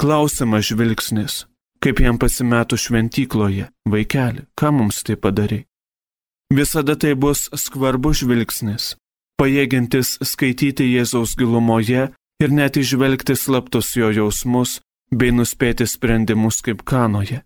klausimas 0.00 0.64
žvilgsnis 0.72 1.44
kaip 1.84 2.00
jam 2.00 2.16
pasimetų 2.16 2.78
šventykloje, 2.80 3.68
vaikeli, 3.92 4.46
ką 4.56 4.72
mums 4.72 5.02
tai 5.04 5.18
padarai. 5.20 5.64
Visada 6.54 6.96
tai 6.96 7.12
bus 7.12 7.50
skvarbus 7.52 8.22
žvilgsnis, 8.22 8.94
pajėgintis 9.40 10.16
skaityti 10.24 10.86
Jėzaus 10.94 11.34
gilumoje 11.36 12.08
ir 12.40 12.54
net 12.56 12.78
išvelgti 12.80 13.36
slaptus 13.36 13.92
jo 13.98 14.08
jausmus 14.16 14.78
bei 15.12 15.34
nuspėti 15.34 15.86
sprendimus 15.88 16.62
kaip 16.64 16.84
kanoje. 16.88 17.42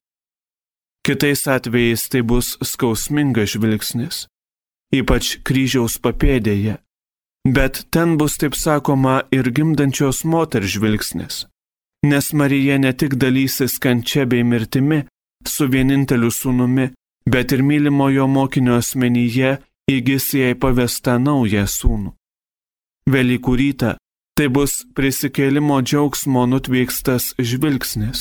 Kitais 1.03 1.46
atvejais 1.48 2.05
tai 2.12 2.22
bus 2.22 2.55
skausmingas 2.62 3.57
žvilgsnis, 3.57 4.27
ypač 4.94 5.38
kryžiaus 5.42 5.96
papėdėje, 6.05 6.79
bet 7.48 7.87
ten 7.90 8.18
bus, 8.20 8.37
taip 8.38 8.55
sakoma, 8.55 9.22
ir 9.33 9.51
gimdančios 9.51 10.22
moters 10.29 10.77
žvilgsnis 10.77 11.46
nes 12.10 12.32
Marija 12.32 12.78
ne 12.78 12.92
tik 12.92 13.14
dalysis 13.22 13.78
kančia 13.82 14.26
bei 14.26 14.44
mirtimi 14.44 15.04
su 15.46 15.68
vieninteliu 15.72 16.30
sūnumi, 16.40 16.90
bet 17.32 17.52
ir 17.54 17.62
mylimojo 17.62 18.26
mokinio 18.26 18.80
asmenyje 18.80 19.56
įgis 19.94 20.32
jai 20.40 20.54
pavestą 20.62 21.18
naują 21.22 21.64
sūnų. 21.78 22.12
Velykų 23.08 23.54
rytą 23.60 23.94
Tai 24.38 24.46
bus 24.54 24.84
prisikėlimo 24.94 25.80
džiaugsmo 25.82 26.44
nutvykstas 26.46 27.32
žvilgsnis. 27.42 28.20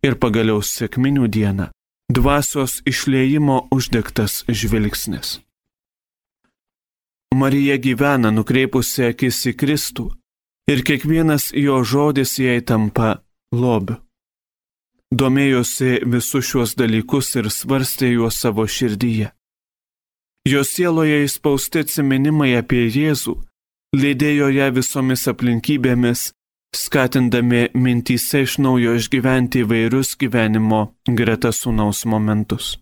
Ir 0.00 0.14
pagaliau 0.16 0.62
sėkminių 0.64 1.26
dieną 1.28 1.66
dvasios 2.08 2.78
išleimo 2.88 3.58
uždegtas 3.76 4.38
žvilgsnis. 4.48 5.34
Marija 7.36 7.76
gyvena 7.76 8.30
nukreipusi 8.32 9.04
akis 9.10 9.42
į 9.50 9.52
Kristų 9.60 10.06
ir 10.68 10.84
kiekvienas 10.84 11.50
jo 11.56 11.82
žodis 11.84 12.38
jai 12.38 12.60
tampa 12.60 13.16
lobiu. 13.52 13.96
Domėjosi 15.08 16.02
visus 16.04 16.44
šiuos 16.50 16.74
dalykus 16.76 17.32
ir 17.40 17.48
svarstė 17.48 18.10
juos 18.12 18.36
savo 18.42 18.66
širdyje. 18.68 19.30
Jos 20.48 20.74
sieloje 20.76 21.22
įspausti 21.24 21.80
atsiminimai 21.84 22.50
apie 22.60 22.84
Jėzų 22.92 23.34
lydėjo 23.96 24.50
ją 24.52 24.68
visomis 24.76 25.24
aplinkybėmis, 25.32 26.28
skatindami 26.76 27.68
mintyse 27.72 28.44
iš 28.44 28.58
naujo 28.60 28.94
išgyventi 29.00 29.64
įvairius 29.64 30.14
gyvenimo 30.20 30.82
greta 31.08 31.52
sūnaus 31.56 32.04
momentus. 32.04 32.76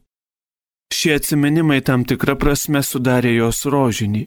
Šie 0.91 1.15
atsiminimai 1.19 1.81
tam 1.87 2.05
tikrą 2.07 2.35
prasme 2.39 2.83
sudarė 2.83 3.37
jos 3.37 3.65
rožinį, 3.71 4.27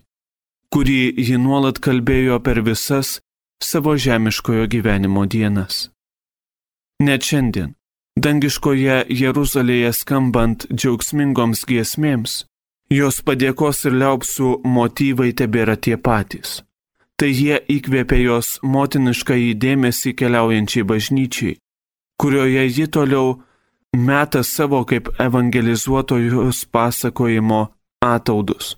kurį 0.72 1.02
ji 1.28 1.40
nuolat 1.40 1.80
kalbėjo 1.84 2.40
per 2.44 2.64
visas 2.64 3.20
savo 3.64 3.96
žemiškojo 3.98 4.68
gyvenimo 4.68 5.26
dienas. 5.26 5.90
Net 7.00 7.24
šiandien, 7.24 7.76
dangiškoje 8.20 9.06
Jeruzalėje 9.10 9.92
skambant 9.96 10.66
džiaugsmingoms 10.72 11.66
giesmėms, 11.70 12.44
jos 12.92 13.22
padėkos 13.24 13.86
ir 13.88 14.00
liaupsų 14.02 14.56
motyvai 14.64 15.32
tebėra 15.32 15.78
tie 15.78 15.96
patys 15.98 16.60
tai 17.20 17.34
jie 17.36 17.58
įkvėpė 17.76 18.22
jos 18.24 18.58
motinišką 18.64 19.36
įdėmėsi 19.52 20.16
keliaujančiai 20.20 20.86
bažnyčiai, 20.88 21.58
kurioje 22.20 22.64
ji 22.78 22.88
toliau 22.96 23.34
meta 24.08 24.44
savo 24.48 24.86
kaip 24.88 25.12
evangelizuotojus 25.20 26.64
pasakojimo 26.72 27.62
ataudus. 28.06 28.78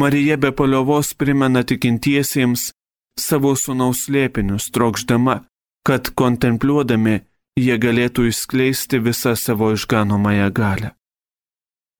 Marija 0.00 0.38
be 0.40 0.52
paliovos 0.56 1.12
primena 1.18 1.64
tikintiesiems 1.66 2.70
savo 3.18 3.54
sunaus 3.56 4.08
lėpinius, 4.08 4.70
trokšdama, 4.74 5.40
kad 5.86 6.12
kontempliuodami 6.14 7.20
jie 7.58 7.76
galėtų 7.80 8.28
išskleisti 8.30 9.00
visą 9.02 9.34
savo 9.36 9.72
išganomąją 9.74 10.48
galę. 10.54 10.94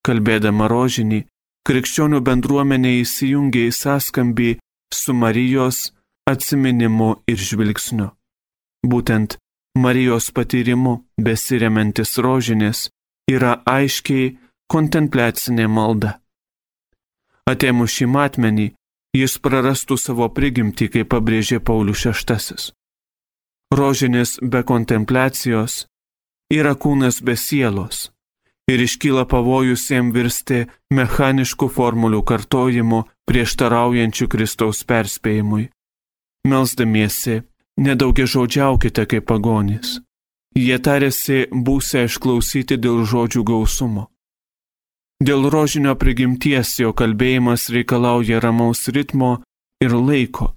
Kalbėdama 0.06 0.68
rožinį, 0.70 1.24
krikščionių 1.66 2.20
bendruomenė 2.24 3.00
įsijungia 3.02 3.68
į 3.68 3.74
sąskambį 3.76 4.50
su 4.94 5.14
Marijos 5.14 5.90
atsiminimu 6.30 7.10
ir 7.28 7.38
žvilgsniu. 7.48 8.10
Būtent 8.86 9.36
Marijos 9.76 10.30
patyrimu 10.34 10.94
besiriamantis 11.20 12.16
rožinės 12.18 12.88
yra 13.30 13.60
aiškiai 13.68 14.32
kontempliacinė 14.72 15.66
malda. 15.68 16.16
Atėmus 17.50 17.92
šį 17.96 18.06
matmenį, 18.14 18.66
jis 19.16 19.38
prarastų 19.42 19.98
savo 19.98 20.28
prigimtį, 20.28 20.88
kaip 20.94 21.10
pabrėžė 21.14 21.60
Paulius 21.60 22.06
VI. 22.06 22.70
Rožinės 23.74 24.38
be 24.42 24.62
kontempliacijos 24.66 25.84
yra 26.50 26.74
kūnas 26.74 27.20
be 27.22 27.36
sielos 27.38 28.08
ir 28.70 28.82
iškyla 28.82 29.24
pavojus 29.30 29.88
jam 29.90 30.12
virsti 30.14 30.64
mechaniškų 30.94 31.68
formulių 31.74 32.22
kartojimu 32.30 33.00
prieštaraujančių 33.30 34.28
Kristaus 34.30 34.82
perspėjimui. 34.86 35.64
Melsdamiesi, 36.50 37.42
nedaugia 37.86 38.26
žodžiaukite 38.30 39.06
kaip 39.10 39.26
pagonys. 39.30 39.98
Jie 40.54 40.78
tarėsi 40.86 41.44
būsę 41.50 42.06
išklausyti 42.08 42.78
dėl 42.84 43.04
žodžių 43.10 43.42
gausumo. 43.50 44.08
Dėl 45.20 45.50
rožinio 45.52 45.92
prigimties 46.00 46.78
jo 46.80 46.94
kalbėjimas 46.96 47.68
reikalauja 47.74 48.40
ramaus 48.40 48.86
ritmo 48.88 49.34
ir 49.84 49.92
laiko, 49.92 50.54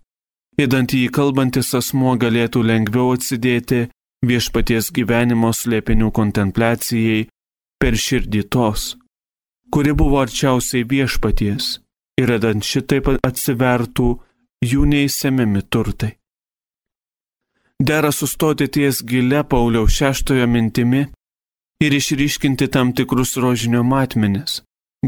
įdant 0.56 0.94
jį 0.96 1.10
kalbantis 1.12 1.74
asmuo 1.76 2.16
galėtų 2.16 2.64
lengviau 2.64 3.12
atsidėti 3.18 3.90
viešpaties 4.24 4.92
gyvenimo 4.96 5.52
slėpinių 5.52 6.12
kontempliacijai 6.16 7.26
per 7.76 8.00
širdį 8.00 8.44
tos, 8.56 8.94
kuri 9.68 9.92
buvo 10.00 10.22
arčiausiai 10.24 10.88
viešpaties 10.88 11.74
ir 12.22 12.32
redant 12.32 12.64
šitaip 12.64 13.10
atsivertų 13.20 14.10
jų 14.64 14.86
neįsemiami 14.94 15.66
turtai. 15.68 16.14
Dera 17.84 18.14
sustoti 18.16 18.70
ties 18.72 19.02
gile 19.04 19.44
Pauliaus 19.44 19.92
šeštojo 19.92 20.48
mintimi 20.48 21.04
ir 21.84 21.96
išryškinti 22.00 22.68
tam 22.74 22.94
tikrus 22.98 23.36
rožinio 23.44 23.84
matmenis, 23.84 24.62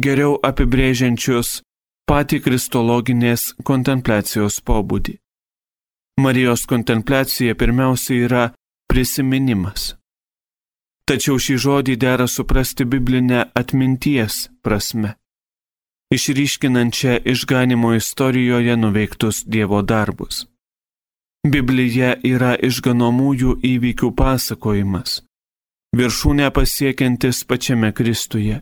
geriau 0.05 0.37
apibrėžiančius 0.49 1.61
patį 2.09 2.41
kristologinės 2.45 3.53
kontempliacijos 3.63 4.61
pobūdį. 4.67 5.17
Marijos 6.21 6.63
kontempliacija 6.69 7.55
pirmiausia 7.59 8.21
yra 8.27 8.43
prisiminimas. 8.87 9.95
Tačiau 11.05 11.37
šį 11.37 11.59
žodį 11.65 11.99
dera 12.01 12.27
suprasti 12.27 12.87
biblinę 12.87 13.45
atminties 13.53 14.47
prasme 14.65 15.15
išryškinančią 16.15 17.17
išganimo 17.25 17.93
istorijoje 17.93 18.77
nuveiktus 18.77 19.43
Dievo 19.45 19.81
darbus. 19.81 20.45
Biblija 21.47 22.15
yra 22.23 22.55
išganomųjų 22.69 23.59
įvykių 23.61 24.11
pasakojimas, 24.17 25.21
viršūnę 25.95 26.51
pasiekiantis 26.51 27.43
pačiame 27.49 27.91
Kristuje. 27.95 28.61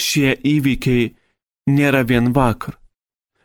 Šie 0.00 0.34
įvykiai 0.34 1.12
nėra 1.70 2.02
vien 2.08 2.32
vakar, 2.34 2.78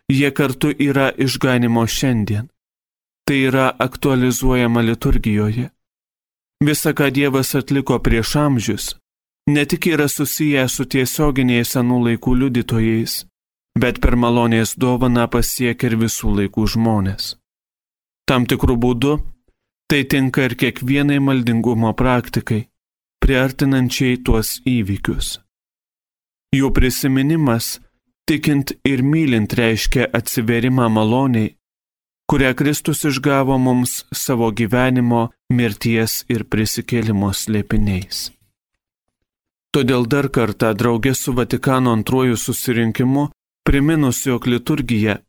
jie 0.09 0.31
kartu 0.33 0.71
yra 0.73 1.11
išganimo 1.25 1.85
šiandien. 1.85 2.49
Tai 3.27 3.37
yra 3.49 3.67
aktualizuojama 3.85 4.81
liturgijoje. 4.81 5.67
Visa, 6.65 6.91
ką 6.97 7.11
Dievas 7.13 7.53
atliko 7.55 7.99
prieš 8.01 8.35
amžius, 8.41 8.85
ne 9.53 9.65
tik 9.69 9.85
yra 9.93 10.07
susiję 10.09 10.65
su 10.67 10.85
tiesioginiais 10.85 11.75
senų 11.75 11.99
laikų 12.07 12.33
liudytojais, 12.41 13.13
bet 13.77 14.01
per 14.01 14.17
malonės 14.17 14.73
dovaną 14.81 15.27
pasiekia 15.29 15.91
ir 15.91 15.95
visų 16.03 16.33
laikų 16.39 16.65
žmonės. 16.73 17.35
Tam 18.25 18.49
tikrų 18.49 18.75
būdų 18.85 19.13
tai 19.89 20.03
tinka 20.05 20.49
ir 20.49 20.57
kiekvienai 20.61 21.21
maldingumo 21.21 21.93
praktikai, 22.01 22.65
priartinančiai 23.29 24.17
tuos 24.25 24.57
įvykius. 24.65 25.37
Jų 26.55 26.71
prisiminimas, 26.73 27.77
tikint 28.25 28.73
ir 28.89 29.03
mylint, 29.05 29.53
reiškia 29.53 30.07
atsiverimą 30.17 30.87
maloniai, 30.89 31.51
kurią 32.29 32.55
Kristus 32.57 33.05
išgavo 33.05 33.59
mums 33.61 33.99
savo 34.09 34.49
gyvenimo, 34.49 35.27
mirties 35.53 36.23
ir 36.33 36.47
prisikėlimo 36.49 37.29
slėpiniais. 37.41 38.31
Todėl 39.69 40.09
dar 40.09 40.31
kartą 40.33 40.73
draugė 40.73 41.13
su 41.13 41.35
Vatikano 41.37 41.93
antruoju 41.93 42.33
susirinkimu 42.33 43.27
priminus, 43.61 44.23
jog 44.25 44.49
liturgija, 44.49 45.19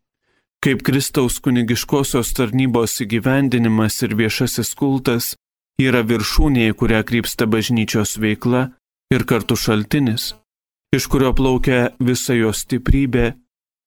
kaip 0.65 0.81
Kristaus 0.89 1.37
kunigiškosios 1.45 2.33
tarnybos 2.33 2.97
įgyvendinimas 3.05 4.01
ir 4.09 4.17
viešasis 4.17 4.73
kultas, 4.81 5.35
yra 5.88 6.03
viršūnė, 6.07 6.71
į 6.71 6.77
kurią 6.81 7.01
krypsta 7.09 7.47
bažnyčios 7.51 8.16
veikla 8.21 8.71
ir 9.14 9.25
kartu 9.29 9.57
šaltinis, 9.57 10.35
iš 10.97 11.07
kurio 11.11 11.33
plaukia 11.37 11.93
visa 12.01 12.35
jos 12.35 12.64
stiprybė, 12.66 13.33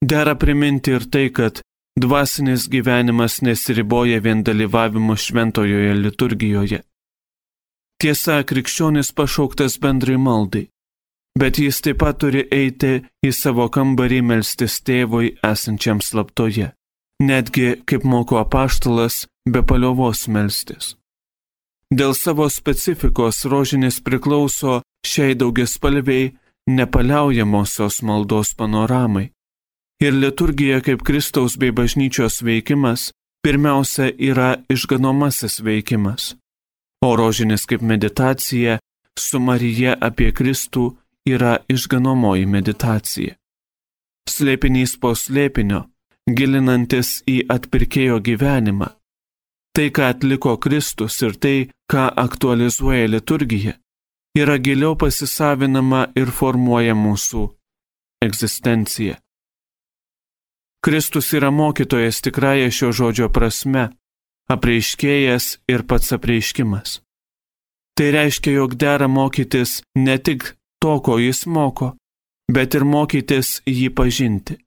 dera 0.03 0.35
priminti 0.39 0.95
ir 0.95 1.05
tai, 1.11 1.27
kad 1.29 1.61
dvasinis 1.99 2.69
gyvenimas 2.71 3.41
nesiriboja 3.45 4.23
vien 4.23 4.41
dalyvavimu 4.43 5.15
šventojoje 5.15 5.93
liturgijoje 5.99 6.81
Tiesa, 8.03 8.41
krikščionis 8.43 9.13
pašauktas 9.15 9.77
bendrai 9.79 10.17
maldai, 10.19 10.65
bet 11.39 11.59
jis 11.61 11.77
taip 11.85 12.01
pat 12.01 12.17
turi 12.19 12.41
eiti 12.51 12.97
į 13.23 13.31
savo 13.31 13.69
kambarį 13.71 14.17
melstis 14.27 14.81
tėvui 14.83 15.29
esančiam 15.51 16.01
slaptoje, 16.03 16.73
netgi, 17.23 17.69
kaip 17.87 18.03
moko 18.03 18.41
apaštalas, 18.41 19.21
be 19.47 19.63
paliovos 19.63 20.25
melstis. 20.27 20.97
Dėl 21.93 22.13
savo 22.17 22.47
specifikos 22.49 23.43
rožinis 23.45 23.99
priklauso 24.01 24.81
šiai 25.05 25.37
daugiaspalviai 25.37 26.31
nepaliaujamosios 26.67 28.01
maldos 28.07 28.53
panoramai. 28.57 29.29
Ir 30.01 30.13
liturgija 30.13 30.81
kaip 30.81 31.03
Kristaus 31.05 31.57
bei 31.59 31.71
bažnyčios 31.71 32.41
veikimas 32.41 33.11
pirmiausia 33.45 34.09
yra 34.17 34.55
išganomasis 34.73 35.61
veikimas 35.61 36.33
o 37.03 37.15
rožinis 37.15 37.65
kaip 37.65 37.81
meditacija 37.81 38.79
su 39.19 39.39
Marija 39.39 39.95
apie 40.01 40.31
Kristų 40.31 40.85
yra 41.27 41.57
išganomoji 41.69 42.45
meditacija. 42.45 43.35
Slėpinys 44.29 44.95
po 45.01 45.11
slėpinio 45.15 45.83
gilinantis 46.39 47.17
į 47.27 47.41
atpirkėjo 47.55 48.21
gyvenimą. 48.23 48.87
Tai, 49.73 49.89
ką 49.89 50.03
atliko 50.11 50.57
Kristus 50.61 51.17
ir 51.25 51.33
tai, 51.41 51.57
ką 51.89 52.03
aktualizuoja 52.25 53.07
liturgija, 53.09 53.73
yra 54.37 54.57
giliau 54.61 54.93
pasisavinama 54.97 56.11
ir 56.19 56.29
formuoja 56.29 56.93
mūsų 56.93 57.47
egzistenciją. 58.25 59.15
Kristus 60.83 61.31
yra 61.33 61.49
mokytojas 61.51 62.21
tikrąją 62.21 62.69
šio 62.77 62.89
žodžio 62.97 63.29
prasme, 63.33 63.87
apreiškėjas 64.53 65.45
ir 65.71 65.85
pats 65.89 66.11
apreiškimas. 66.17 66.99
Tai 67.97 68.07
reiškia, 68.17 68.51
jog 68.59 68.75
dera 68.75 69.07
mokytis 69.07 69.81
ne 69.95 70.17
tik 70.17 70.53
to, 70.81 70.99
ko 71.05 71.17
jis 71.21 71.45
moko, 71.45 71.93
bet 72.51 72.75
ir 72.75 72.85
mokytis 72.85 73.61
jį 73.69 73.89
pažinti. 73.97 74.57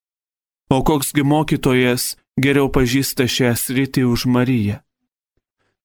O 0.70 0.82
koksgi 0.82 1.22
mokytojas 1.22 2.16
geriau 2.42 2.72
pažįsta 2.74 3.28
šią 3.30 3.52
sritį 3.54 4.06
už 4.10 4.26
Mariją? 4.26 4.80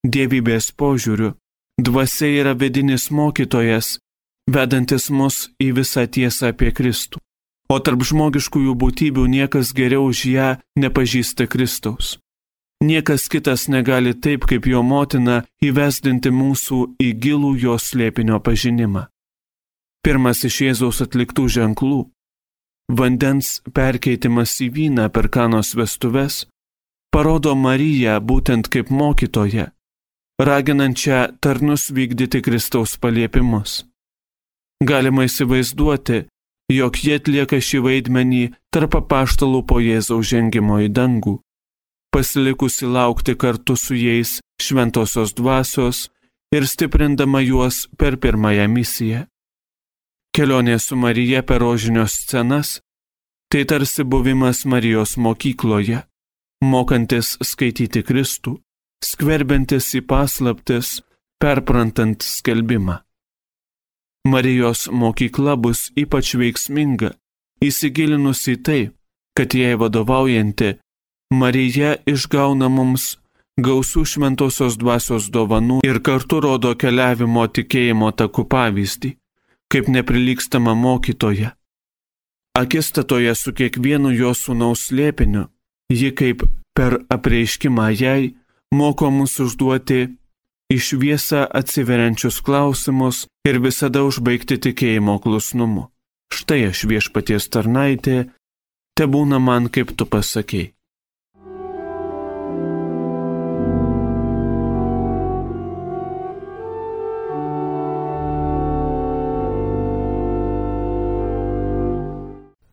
Dievybės 0.05 0.71
požiūriu, 0.73 1.35
dvasia 1.77 2.29
yra 2.41 2.53
vidinis 2.57 3.11
mokytojas, 3.11 3.99
vedantis 4.49 5.09
mus 5.09 5.49
į 5.61 5.73
visą 5.81 6.07
tiesą 6.09 6.49
apie 6.55 6.71
Kristų 6.73 7.21
o 7.71 7.79
tarp 7.79 8.03
žmogiškųjų 8.07 8.73
būtybių 8.81 9.27
niekas 9.31 9.71
geriau 9.77 10.09
už 10.11 10.25
ją 10.27 10.49
nepažįsta 10.83 11.47
Kristaus. 11.51 12.17
Niekas 12.83 13.27
kitas 13.31 13.67
negali 13.69 14.13
taip 14.17 14.47
kaip 14.49 14.65
jo 14.67 14.81
motina 14.83 15.43
įvesdinti 15.63 16.31
mūsų 16.33 16.79
į 16.99 17.09
gilų 17.23 17.51
jos 17.61 17.91
slėpinio 17.91 18.41
pažinimą. 18.43 19.05
Pirmas 20.01 20.41
iš 20.49 20.55
Jėzaus 20.65 21.03
atliktų 21.05 21.45
ženklų- 21.55 21.99
vandens 22.97 23.61
perkeitimas 23.77 24.57
į 24.65 24.67
vyną 24.77 25.05
per 25.13 25.29
kanos 25.29 25.75
vestuves- 25.77 26.45
parodo 27.13 27.53
Mariją 27.55 28.19
būtent 28.19 28.67
kaip 28.73 28.89
mokytoją, 28.89 29.69
raginančią 30.43 31.37
tarnus 31.39 31.91
vykdyti 31.91 32.41
Kristaus 32.41 32.97
paliepimus. 32.97 33.85
Galima 34.81 35.27
įsivaizduoti, 35.27 36.23
jog 36.73 36.97
jie 37.03 37.17
atlieka 37.19 37.59
šį 37.61 37.79
vaidmenį 37.85 38.43
tarp 38.73 38.97
apaštalų 39.01 39.61
po 39.69 39.77
Jėzaus 39.83 40.31
žengimo 40.31 40.79
į 40.81 40.89
dangų, 40.97 41.35
pasilikusi 42.13 42.89
laukti 42.89 43.35
kartu 43.35 43.75
su 43.77 43.95
jais 43.95 44.39
šventosios 44.61 45.35
dvasios 45.37 46.07
ir 46.55 46.65
stiprindama 46.67 47.41
juos 47.45 47.85
per 47.97 48.17
pirmąją 48.17 48.67
misiją. 48.71 49.25
Kelionė 50.35 50.79
su 50.79 50.95
Marija 50.95 51.43
per 51.43 51.59
rožinio 51.61 52.07
scenas- 52.07 52.79
tai 53.51 53.65
tarsi 53.65 54.03
buvimas 54.03 54.65
Marijos 54.65 55.17
mokykloje, 55.17 56.03
mokantis 56.63 57.37
skaityti 57.43 58.01
Kristų, 58.03 58.57
skverbiantis 59.03 59.93
į 59.97 60.01
paslaptis, 60.07 61.01
perprantant 61.41 62.21
skelbimą. 62.23 63.01
Marijos 64.27 64.85
mokykla 64.91 65.55
bus 65.57 65.89
ypač 65.97 66.35
veiksminga, 66.37 67.15
įsigilinus 67.65 68.45
į 68.53 68.55
tai, 68.65 68.81
kad 69.37 69.55
jai 69.57 69.73
vadovaujanti, 69.81 70.75
Marija 71.31 71.95
išgauna 72.05 72.67
mums 72.69 73.15
gausų 73.61 74.03
šventosios 74.05 74.75
dvasios 74.79 75.29
dovanų 75.31 75.79
ir 75.87 76.01
kartu 76.03 76.41
rodo 76.43 76.73
keliavimo 76.75 77.45
tikėjimo 77.47 78.11
takų 78.11 78.45
pavyzdį, 78.51 79.15
kaip 79.71 79.87
neprilykstama 79.87 80.75
mokytoja. 80.75 81.55
Akistatoje 82.59 83.33
su 83.35 83.53
kiekvienu 83.55 84.11
jo 84.11 84.33
sūnaus 84.35 84.89
slėpiniu, 84.89 85.47
ji 85.89 86.11
kaip 86.11 86.43
per 86.75 86.99
apreiškimą 87.09 87.87
jai 87.95 88.33
moko 88.71 89.09
mus 89.11 89.37
užduoti 89.43 90.01
į 90.71 90.77
šviesą 90.79 91.45
atsiveriančius 91.59 92.39
klausimus 92.45 93.25
ir 93.47 93.59
visada 93.63 94.03
užbaigti 94.07 94.59
tikėjimo 94.67 95.19
klusnumu. 95.23 95.89
Štai 96.31 96.69
aš 96.71 96.85
viešpaties 96.87 97.49
tarnaitė, 97.51 98.31
te 98.95 99.07
būna 99.07 99.39
man 99.43 99.67
kaip 99.67 99.91
tu 99.99 100.07
pasakėjai. 100.07 100.71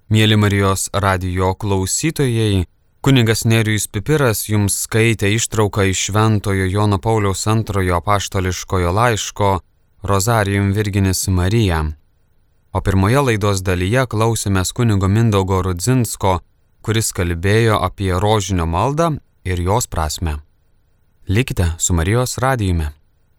Mėly 0.08 0.38
Marijos 0.40 0.86
radio 1.04 1.50
klausytojai, 1.52 2.62
Kuningas 3.00 3.44
Nerijus 3.46 3.84
Pipiras 3.86 4.40
jums 4.50 4.74
skaitė 4.82 5.28
ištrauką 5.36 5.84
iš 5.86 6.00
Šventojo 6.08 6.64
Jono 6.66 6.98
Pauliaus 6.98 7.46
antrojo 7.46 8.00
paštališkojo 8.02 8.90
laiško 8.92 9.50
Rosarijum 10.02 10.72
Virginis 10.74 11.28
Marija. 11.28 11.84
O 12.72 12.82
pirmoje 12.82 13.22
laidos 13.22 13.62
dalyje 13.62 14.02
klausėmės 14.10 14.74
kunigo 14.74 15.06
Mindaugo 15.06 15.60
Rudzinsko, 15.62 16.40
kuris 16.82 17.12
kalbėjo 17.14 17.78
apie 17.86 18.10
rožinio 18.18 18.66
maldą 18.66 19.12
ir 19.46 19.62
jos 19.62 19.86
prasme. 19.86 20.40
Likite 21.28 21.70
su 21.78 21.94
Marijos 21.94 22.38
radijumi. 22.42 22.97